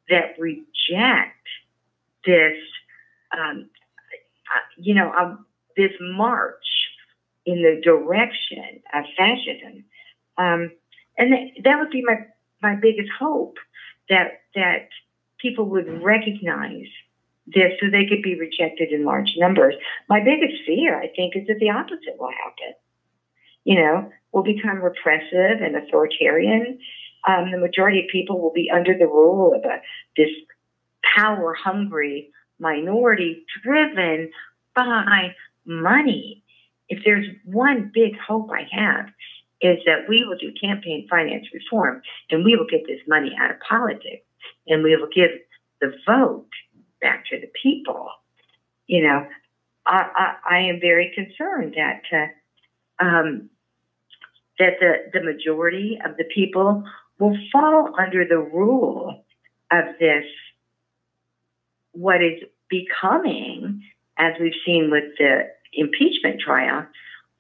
that 0.09 0.37
reject 0.39 1.37
this, 2.25 2.57
um, 3.33 3.69
uh, 4.55 4.61
you 4.77 4.95
know, 4.95 5.13
um, 5.13 5.46
this 5.77 5.93
march 6.01 6.65
in 7.45 7.63
the 7.63 7.81
direction 7.83 8.83
of 8.95 9.05
fascism. 9.17 9.85
Um, 10.39 10.73
and 11.17 11.33
th- 11.33 11.65
that 11.65 11.79
would 11.79 11.91
be 11.91 12.03
my, 12.05 12.27
my 12.63 12.75
biggest 12.75 13.11
hope 13.19 13.57
that, 14.09 14.41
that 14.55 14.89
people 15.39 15.67
would 15.71 16.03
recognize 16.03 16.87
this 17.47 17.73
so 17.81 17.87
they 17.91 18.07
could 18.07 18.23
be 18.23 18.39
rejected 18.39 18.91
in 18.91 19.05
large 19.05 19.33
numbers. 19.37 19.75
My 20.09 20.21
biggest 20.21 20.65
fear, 20.67 20.99
I 20.99 21.09
think, 21.15 21.37
is 21.37 21.47
that 21.47 21.59
the 21.61 21.71
opposite 21.71 22.19
will 22.19 22.31
happen. 22.31 22.75
You 23.65 23.77
know, 23.77 24.11
we'll 24.33 24.43
become 24.43 24.83
repressive 24.83 25.61
and 25.63 25.77
authoritarian. 25.77 26.79
Um, 27.27 27.51
the 27.51 27.59
majority 27.59 28.01
of 28.01 28.07
people 28.11 28.41
will 28.41 28.53
be 28.53 28.71
under 28.73 28.97
the 28.97 29.07
rule 29.07 29.55
of 29.55 29.65
a, 29.65 29.81
this 30.17 30.31
power 31.17 31.55
hungry 31.55 32.31
minority 32.59 33.45
driven 33.63 34.31
by 34.75 35.35
money. 35.67 36.43
If 36.89 37.03
there's 37.05 37.27
one 37.45 37.91
big 37.93 38.13
hope 38.19 38.51
I 38.51 38.67
have, 38.71 39.07
is 39.61 39.79
that 39.87 40.09
we 40.09 40.25
will 40.25 40.37
do 40.37 40.53
campaign 40.61 41.07
finance 41.09 41.47
reform 41.53 42.03
and 42.31 42.45
we 42.45 42.57
will 42.57 42.67
get 42.71 42.87
this 42.87 43.01
money 43.09 43.33
out 43.41 43.51
of 43.51 43.57
politics 43.67 44.25
and 44.67 44.83
we 44.83 44.97
will 44.97 45.09
give 45.15 45.31
the 45.81 45.93
vote 46.07 46.49
back 47.01 47.25
to 47.31 47.41
the 47.41 47.51
people. 47.63 48.09
You 48.87 49.03
know, 49.03 49.27
I, 49.87 50.35
I, 50.49 50.57
I 50.57 50.59
am 50.61 50.81
very 50.81 51.13
concerned 51.15 51.75
that 51.77 52.03
uh, 52.13 53.05
um, 53.05 53.51
that 54.59 54.75
the, 54.81 55.11
the 55.13 55.23
majority 55.23 55.99
of 56.05 56.17
the 56.17 56.25
people 56.35 56.85
will 57.19 57.37
fall 57.53 57.95
under 57.99 58.25
the 58.27 58.39
rule 58.39 59.25
of 59.71 59.85
this, 60.01 60.25
what 61.93 62.23
is 62.23 62.43
becoming, 62.69 63.83
as 64.19 64.35
we've 64.41 64.53
seen 64.65 64.91
with 64.91 65.05
the 65.19 65.51
impeachment 65.73 66.41
trial, 66.41 66.87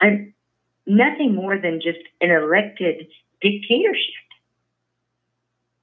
and 0.01 0.33
nothing 0.87 1.35
more 1.35 1.59
than 1.59 1.81
just 1.81 1.99
an 2.21 2.31
elected 2.31 3.07
dictatorship. 3.41 4.15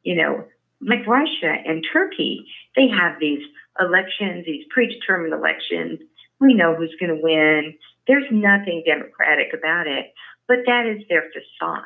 You 0.03 0.15
know, 0.15 0.45
like 0.81 1.07
Russia 1.07 1.55
and 1.65 1.85
Turkey, 1.91 2.45
they 2.75 2.87
have 2.87 3.19
these 3.19 3.41
elections, 3.79 4.45
these 4.45 4.65
predetermined 4.69 5.33
elections. 5.33 5.99
We 6.39 6.53
know 6.53 6.75
who's 6.75 6.95
going 6.99 7.15
to 7.15 7.21
win. 7.21 7.75
There's 8.07 8.25
nothing 8.31 8.83
democratic 8.85 9.53
about 9.53 9.87
it, 9.87 10.13
but 10.47 10.57
that 10.65 10.85
is 10.85 11.03
their 11.07 11.23
facade. 11.31 11.83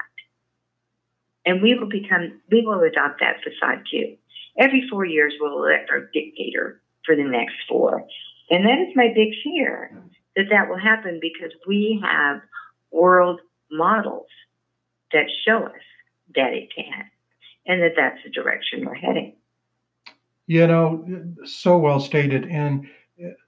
And 1.45 1.61
we 1.61 1.75
will 1.75 1.87
become, 1.87 2.41
we 2.51 2.65
will 2.65 2.81
adopt 2.81 3.19
that 3.21 3.37
facade 3.43 3.85
too. 3.89 4.17
Every 4.57 4.87
four 4.89 5.05
years, 5.05 5.33
we'll 5.39 5.63
elect 5.63 5.89
our 5.91 6.09
dictator 6.11 6.81
for 7.05 7.15
the 7.15 7.23
next 7.23 7.55
four. 7.69 8.03
And 8.49 8.65
that 8.65 8.79
is 8.79 8.95
my 8.95 9.09
big 9.13 9.29
fear 9.43 9.91
that 10.37 10.45
that 10.51 10.69
will 10.69 10.77
happen 10.77 11.19
because 11.19 11.51
we 11.67 11.99
have 12.01 12.41
world 12.91 13.41
models 13.71 14.27
that 15.11 15.25
show 15.45 15.65
us 15.65 15.81
that 16.35 16.53
it 16.53 16.69
can 16.73 17.05
and 17.65 17.81
that 17.81 17.93
that's 17.97 18.23
the 18.23 18.29
direction 18.29 18.85
we're 18.85 18.93
heading. 18.93 19.35
You 20.45 20.67
know, 20.67 21.33
so 21.43 21.77
well 21.77 21.99
stated. 21.99 22.45
And 22.45 22.87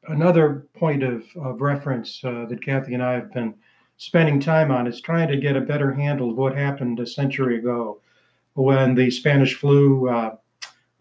another 0.08 0.68
point 0.74 1.04
of, 1.04 1.24
of 1.40 1.62
reference 1.62 2.22
uh, 2.26 2.46
that 2.50 2.66
Kathy 2.66 2.96
and 2.96 3.04
I 3.04 3.14
have 3.14 3.32
been 3.32 3.54
spending 3.98 4.40
time 4.40 4.72
on 4.72 4.88
is 4.88 5.00
trying 5.00 5.28
to 5.30 5.38
get 5.38 5.56
a 5.56 5.62
better 5.62 5.94
handle 5.94 6.32
of 6.32 6.38
what 6.38 6.56
happened 6.56 7.00
a 7.00 7.06
century 7.06 7.60
ago 7.60 8.02
when 8.54 8.96
the 8.96 9.12
Spanish 9.12 9.56
flu 9.56 10.10
uh, 10.10 10.36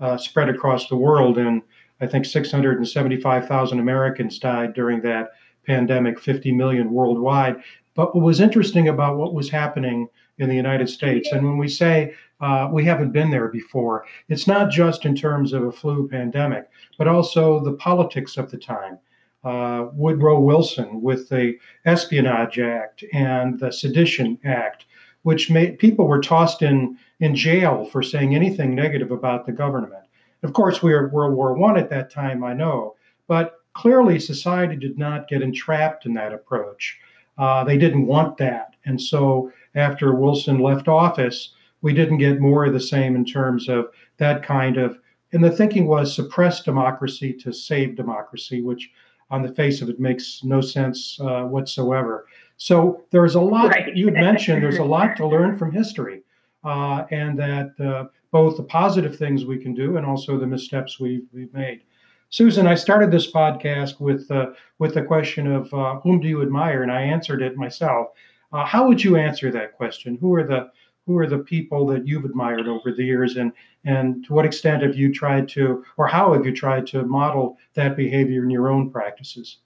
uh, 0.00 0.16
spread 0.18 0.50
across 0.50 0.88
the 0.88 0.96
world. 0.96 1.38
And 1.38 1.62
I 2.00 2.06
think 2.06 2.26
675,000 2.26 3.80
Americans 3.80 4.38
died 4.38 4.74
during 4.74 5.00
that 5.02 5.30
pandemic, 5.68 6.18
50 6.18 6.50
million 6.52 6.90
worldwide. 6.90 7.56
But 7.94 8.14
what 8.14 8.24
was 8.24 8.40
interesting 8.40 8.88
about 8.88 9.18
what 9.18 9.34
was 9.34 9.50
happening 9.50 10.08
in 10.38 10.48
the 10.48 10.56
United 10.56 10.88
States, 10.88 11.30
and 11.32 11.44
when 11.44 11.58
we 11.58 11.68
say 11.68 12.14
uh, 12.40 12.68
we 12.72 12.84
haven't 12.84 13.10
been 13.12 13.30
there 13.30 13.48
before, 13.48 14.06
it's 14.28 14.46
not 14.46 14.70
just 14.70 15.04
in 15.04 15.14
terms 15.14 15.52
of 15.52 15.64
a 15.64 15.72
flu 15.72 16.08
pandemic, 16.08 16.70
but 16.96 17.08
also 17.08 17.62
the 17.62 17.72
politics 17.72 18.36
of 18.36 18.50
the 18.50 18.56
time. 18.56 18.98
Uh, 19.44 19.88
Woodrow 19.92 20.40
Wilson 20.40 21.00
with 21.02 21.28
the 21.28 21.58
Espionage 21.84 22.58
Act 22.58 23.04
and 23.12 23.58
the 23.58 23.70
Sedition 23.70 24.38
Act, 24.44 24.86
which 25.22 25.50
made 25.50 25.78
people 25.78 26.08
were 26.08 26.20
tossed 26.20 26.62
in 26.62 26.96
in 27.20 27.34
jail 27.34 27.84
for 27.84 28.02
saying 28.02 28.34
anything 28.34 28.74
negative 28.74 29.10
about 29.10 29.44
the 29.44 29.52
government. 29.52 30.04
Of 30.42 30.52
course, 30.52 30.82
we 30.82 30.92
were 30.92 31.08
World 31.08 31.34
War 31.34 31.54
One 31.54 31.76
at 31.76 31.90
that 31.90 32.10
time, 32.10 32.44
I 32.44 32.54
know, 32.54 32.94
but 33.26 33.54
clearly 33.78 34.18
society 34.18 34.74
did 34.74 34.98
not 34.98 35.28
get 35.28 35.40
entrapped 35.40 36.04
in 36.04 36.12
that 36.12 36.32
approach. 36.32 36.98
Uh, 37.38 37.62
they 37.62 37.78
didn't 37.78 38.08
want 38.08 38.36
that. 38.36 38.74
And 38.84 39.00
so 39.00 39.52
after 39.76 40.16
Wilson 40.16 40.58
left 40.58 40.88
office, 40.88 41.54
we 41.80 41.94
didn't 41.94 42.18
get 42.18 42.40
more 42.40 42.64
of 42.64 42.72
the 42.72 42.80
same 42.80 43.14
in 43.14 43.24
terms 43.24 43.68
of 43.68 43.86
that 44.16 44.42
kind 44.42 44.78
of, 44.78 44.98
and 45.32 45.44
the 45.44 45.50
thinking 45.52 45.86
was 45.86 46.12
suppress 46.12 46.64
democracy 46.64 47.32
to 47.34 47.52
save 47.52 47.94
democracy, 47.94 48.62
which 48.62 48.90
on 49.30 49.42
the 49.42 49.54
face 49.54 49.80
of 49.80 49.88
it 49.88 50.00
makes 50.00 50.42
no 50.42 50.60
sense 50.60 51.16
uh, 51.20 51.42
whatsoever. 51.42 52.26
So 52.56 53.04
there's 53.10 53.36
a 53.36 53.40
lot, 53.40 53.68
right. 53.68 53.94
you 53.94 54.06
had 54.06 54.14
mentioned, 54.14 54.60
there's 54.60 54.78
a 54.78 54.84
lot 54.96 55.16
to 55.18 55.26
learn 55.28 55.56
from 55.56 55.70
history. 55.70 56.22
Uh, 56.64 57.04
and 57.12 57.38
that 57.38 57.70
uh, 57.78 58.08
both 58.32 58.56
the 58.56 58.64
positive 58.64 59.16
things 59.16 59.44
we 59.44 59.56
can 59.56 59.72
do 59.72 59.96
and 59.96 60.04
also 60.04 60.36
the 60.36 60.46
missteps 60.46 60.98
we've, 60.98 61.28
we've 61.32 61.54
made. 61.54 61.82
Susan, 62.30 62.66
I 62.66 62.74
started 62.74 63.10
this 63.10 63.30
podcast 63.30 64.00
with 64.00 64.30
uh, 64.30 64.50
with 64.78 64.94
the 64.94 65.02
question 65.02 65.50
of 65.50 65.72
uh, 65.72 65.98
whom 66.00 66.20
do 66.20 66.28
you 66.28 66.42
admire, 66.42 66.82
and 66.82 66.92
I 66.92 67.00
answered 67.00 67.40
it 67.40 67.56
myself. 67.56 68.08
Uh, 68.52 68.66
how 68.66 68.86
would 68.86 69.02
you 69.02 69.16
answer 69.16 69.50
that 69.50 69.72
question? 69.76 70.18
Who 70.20 70.34
are 70.34 70.44
the 70.44 70.70
who 71.06 71.16
are 71.16 71.26
the 71.26 71.38
people 71.38 71.86
that 71.86 72.06
you've 72.06 72.26
admired 72.26 72.68
over 72.68 72.92
the 72.92 73.04
years, 73.04 73.36
and 73.36 73.52
and 73.86 74.26
to 74.26 74.34
what 74.34 74.44
extent 74.44 74.82
have 74.82 74.94
you 74.94 75.12
tried 75.12 75.48
to, 75.50 75.82
or 75.96 76.06
how 76.06 76.34
have 76.34 76.44
you 76.44 76.54
tried 76.54 76.86
to 76.88 77.02
model 77.04 77.56
that 77.74 77.96
behavior 77.96 78.42
in 78.42 78.50
your 78.50 78.68
own 78.68 78.90
practices? 78.90 79.58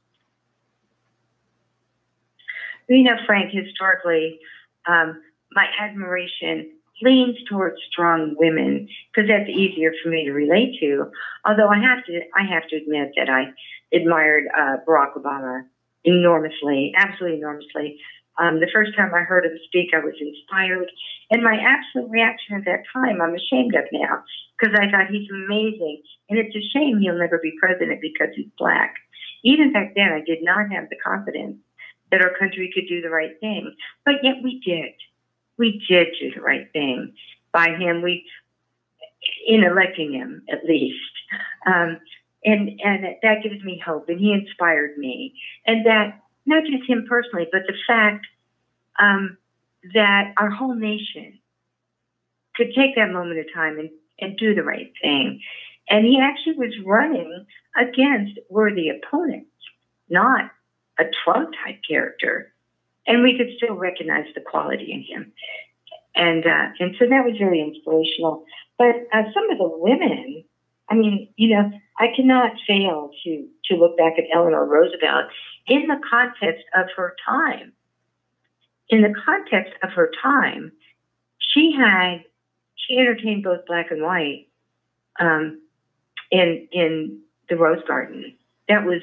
You 2.88 3.03
know, 3.03 3.16
Frank, 3.27 3.53
historically, 3.53 4.38
um, 4.87 5.20
my 5.53 5.66
admiration 5.81 6.70
leans 7.00 7.37
towards 7.48 7.76
strong 7.90 8.35
women 8.38 8.88
because 9.12 9.28
that's 9.28 9.48
easier 9.48 9.92
for 10.02 10.11
me 10.11 10.24
to 10.24 10.33
relate 10.33 10.78
to. 10.81 11.11
Although 11.46 11.68
I 11.68 11.81
have 11.81 12.05
to, 12.07 12.20
I 12.37 12.44
have 12.44 12.68
to 12.68 12.76
admit 12.76 13.12
that 13.16 13.28
I 13.28 13.52
admired 13.94 14.44
uh, 14.57 14.76
Barack 14.87 15.14
Obama 15.16 15.64
enormously, 16.05 16.92
absolutely 16.96 17.38
enormously. 17.38 17.98
Um, 18.38 18.61
the 18.61 18.70
first 18.72 18.96
time 18.96 19.12
I 19.14 19.20
heard 19.20 19.44
him 19.44 19.59
speak, 19.66 19.90
I 19.92 20.05
was 20.05 20.14
inspired, 20.18 20.90
and 21.31 21.42
my 21.42 21.57
absolute 21.61 22.11
reaction 22.11 22.57
at 22.57 22.64
that 22.64 22.85
time, 22.92 23.20
I'm 23.20 23.35
ashamed 23.35 23.74
of 23.74 23.85
now 23.92 24.24
because 24.57 24.74
I 24.74 24.90
thought 24.90 25.12
he's 25.12 25.28
amazing, 25.28 26.02
and 26.31 26.38
it's 26.38 26.57
a 26.57 26.64
shame 26.72 26.98
he'll 26.98 27.18
never 27.18 27.38
be 27.42 27.52
president 27.61 28.00
because 28.00 28.35
he's 28.35 28.48
black. 28.57 28.94
Even 29.44 29.72
back 29.72 29.92
then, 29.94 30.12
I 30.12 30.24
did 30.24 30.38
not 30.40 30.72
have 30.72 30.88
the 30.88 30.96
confidence 31.05 31.59
that 32.11 32.22
our 32.22 32.33
country 32.38 32.70
could 32.72 32.88
do 32.88 33.02
the 33.02 33.11
right 33.11 33.38
thing, 33.40 33.74
but 34.05 34.22
yet 34.22 34.37
we 34.42 34.62
did 34.64 34.92
we 35.62 35.81
did 35.88 36.09
do 36.18 36.33
the 36.35 36.40
right 36.40 36.66
thing 36.72 37.14
by 37.53 37.68
him. 37.68 38.03
We, 38.03 38.27
in 39.46 39.62
electing 39.62 40.12
him 40.12 40.42
at 40.51 40.64
least, 40.64 40.98
um, 41.64 42.01
and 42.44 42.81
and 42.85 43.07
that 43.22 43.44
gives 43.44 43.62
me 43.62 43.81
hope. 43.85 44.09
And 44.09 44.18
he 44.18 44.33
inspired 44.33 44.98
me, 44.98 45.35
and 45.64 45.87
that 45.87 46.20
not 46.46 46.64
just 46.64 46.88
him 46.88 47.07
personally, 47.09 47.46
but 47.53 47.62
the 47.68 47.77
fact 47.87 48.27
um, 48.98 49.38
that 49.94 50.35
our 50.37 50.51
whole 50.51 50.75
nation 50.75 51.38
could 52.57 52.75
take 52.75 52.96
that 52.96 53.12
moment 53.12 53.38
of 53.38 53.46
time 53.55 53.79
and, 53.79 53.90
and 54.20 54.37
do 54.37 54.55
the 54.57 54.64
right 54.64 54.92
thing. 55.01 55.40
And 55.88 56.05
he 56.05 56.20
actually 56.20 56.57
was 56.57 56.75
running 56.85 57.46
against 57.81 58.40
worthy 58.51 58.88
opponents, 58.88 59.51
not 60.09 60.51
a 60.98 61.05
Trump 61.25 61.55
type 61.64 61.79
character 61.88 62.53
and 63.06 63.22
we 63.22 63.36
could 63.36 63.48
still 63.56 63.74
recognize 63.74 64.26
the 64.34 64.40
quality 64.40 64.92
in 64.92 65.02
him. 65.02 65.32
And 66.14 66.46
uh, 66.46 66.68
and 66.78 66.94
so 66.98 67.06
that 67.08 67.24
was 67.24 67.36
very 67.38 67.60
inspirational. 67.60 68.44
But 68.78 68.96
uh, 69.12 69.24
some 69.32 69.50
of 69.50 69.58
the 69.58 69.68
women, 69.68 70.44
I 70.88 70.94
mean, 70.94 71.28
you 71.36 71.56
know, 71.56 71.70
I 71.98 72.08
cannot 72.14 72.52
fail 72.66 73.10
to 73.24 73.48
to 73.66 73.76
look 73.76 73.96
back 73.96 74.14
at 74.18 74.24
Eleanor 74.34 74.66
Roosevelt 74.66 75.26
in 75.66 75.86
the 75.86 76.00
context 76.08 76.64
of 76.74 76.86
her 76.96 77.14
time. 77.26 77.72
In 78.88 79.00
the 79.00 79.14
context 79.24 79.72
of 79.82 79.90
her 79.90 80.10
time, 80.22 80.72
she 81.38 81.74
had 81.76 82.24
she 82.76 82.98
entertained 82.98 83.44
both 83.44 83.64
black 83.66 83.90
and 83.90 84.02
white 84.02 84.48
um, 85.18 85.60
in 86.30 86.68
in 86.72 87.20
the 87.48 87.56
Rose 87.56 87.82
Garden. 87.86 88.36
That 88.68 88.84
was, 88.84 89.02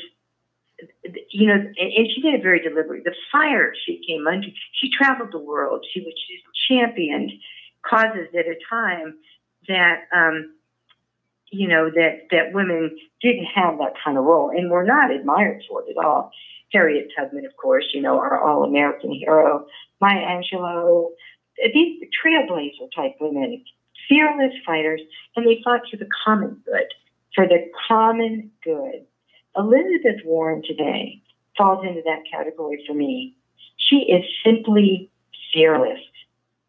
you 1.32 1.48
know, 1.48 1.54
and, 1.54 1.76
and 1.78 2.08
she 2.14 2.22
did 2.22 2.36
it 2.36 2.44
very 2.44 2.62
deliberately. 2.62 3.02
The 3.04 3.16
fire 3.32 3.74
she 3.86 4.02
came 4.08 4.28
under, 4.28 4.48
she 4.74 4.90
traveled 4.92 5.32
the 5.32 5.40
world. 5.40 5.86
She 5.94 6.02
was 6.02 6.14
she 6.28 6.74
championed 6.74 7.32
causes 7.82 8.28
at 8.38 8.46
a 8.46 8.56
time 8.70 9.16
that 9.68 10.08
um, 10.16 10.54
you 11.52 11.68
know 11.68 11.90
that 11.90 12.28
that 12.32 12.54
women 12.54 12.98
didn't 13.22 13.46
have 13.46 13.78
that 13.80 13.94
kind 14.04 14.18
of 14.18 14.24
role 14.24 14.50
and 14.50 14.70
were 14.70 14.84
not 14.84 15.12
admired 15.12 15.64
for 15.70 15.84
it 15.84 15.96
at 15.98 16.04
all. 16.04 16.32
Harriet 16.72 17.10
Tubman, 17.18 17.46
of 17.46 17.58
course, 17.58 17.86
you 17.94 18.02
know, 18.02 18.20
our 18.20 18.44
all-American 18.44 19.12
hero, 19.12 19.66
Maya 20.00 20.22
Angelou, 20.22 21.10
these 21.74 22.04
trailblazer 22.24 22.88
type 22.96 23.16
women, 23.20 23.64
fearless 24.08 24.54
fighters, 24.66 25.02
and 25.36 25.48
they 25.48 25.62
fought 25.64 25.82
for 25.90 25.98
the 25.98 26.08
common 26.24 26.62
good, 26.66 26.86
for 27.34 27.48
the 27.48 27.70
common 27.88 28.52
good. 28.64 29.06
Elizabeth 29.56 30.22
Warren 30.26 30.62
today 30.66 31.22
falls 31.58 31.86
into 31.86 32.02
that 32.06 32.24
category 32.32 32.84
for 32.88 32.94
me. 32.94 33.36
She 33.78 33.98
is 33.98 34.24
simply 34.46 35.10
fearless. 35.54 36.00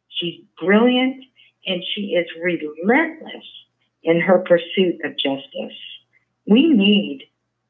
She's 0.08 0.40
brilliant 0.60 1.24
and 1.66 1.82
she 1.94 2.12
is 2.12 2.26
relentless 2.42 3.44
in 4.02 4.20
her 4.20 4.38
pursuit 4.38 4.98
of 5.04 5.12
justice. 5.12 5.76
We 6.46 6.68
need 6.68 7.24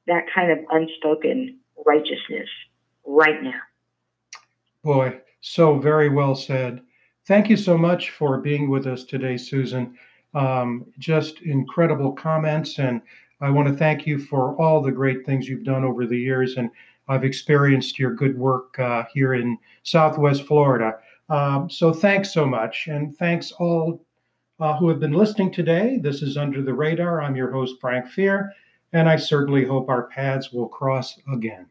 that 0.07 0.25
kind 0.35 0.53
of 0.53 0.59
unspoken 0.71 1.59
righteousness 1.85 2.49
right 3.07 3.43
now. 3.43 3.61
Boy, 4.83 5.21
so 5.41 5.79
very 5.79 6.09
well 6.09 6.35
said. 6.35 6.83
Thank 7.27 7.51
you 7.51 7.57
so 7.57 7.77
much 7.77 8.11
for 8.11 8.39
being 8.39 8.71
with 8.71 8.87
us 8.87 9.05
today, 9.05 9.37
Susan. 9.37 9.99
Um, 10.35 10.87
just 10.99 11.43
incredible 11.43 12.13
comments, 12.13 12.79
and 12.79 13.03
I 13.41 13.51
want 13.51 13.69
to 13.69 13.75
thank 13.75 14.07
you 14.07 14.19
for 14.19 14.55
all 14.61 14.83
the 14.83 14.93
great 14.93 15.25
things 15.25 15.49
you've 15.49 15.65
done 15.65 15.85
over 15.85 16.07
the 16.07 16.19
years. 16.19 16.57
And 16.57 16.71
I've 17.09 17.25
experienced 17.25 17.99
your 17.99 18.15
good 18.15 18.39
work 18.39 18.79
uh, 18.79 19.05
here 19.13 19.35
in 19.35 19.59
Southwest 19.83 20.45
Florida. 20.45 20.99
Um, 21.29 21.71
so 21.71 21.93
thanks 21.93 22.33
so 22.33 22.45
much. 22.45 22.89
And 22.89 23.17
thanks 23.17 23.53
all 23.53 24.05
uh, 24.61 24.77
who 24.77 24.89
have 24.89 25.01
been 25.01 25.13
listening 25.13 25.51
today. 25.53 25.99
This 26.03 26.23
is 26.23 26.37
Under 26.37 26.63
the 26.63 26.75
Radar. 26.75 27.23
I'm 27.23 27.35
your 27.35 27.51
host, 27.51 27.81
Frank 27.81 28.07
Fear, 28.09 28.53
and 28.93 29.09
I 29.09 29.17
certainly 29.17 29.65
hope 29.65 29.89
our 29.89 30.09
paths 30.09 30.53
will 30.53 30.69
cross 30.69 31.19
again. 31.33 31.67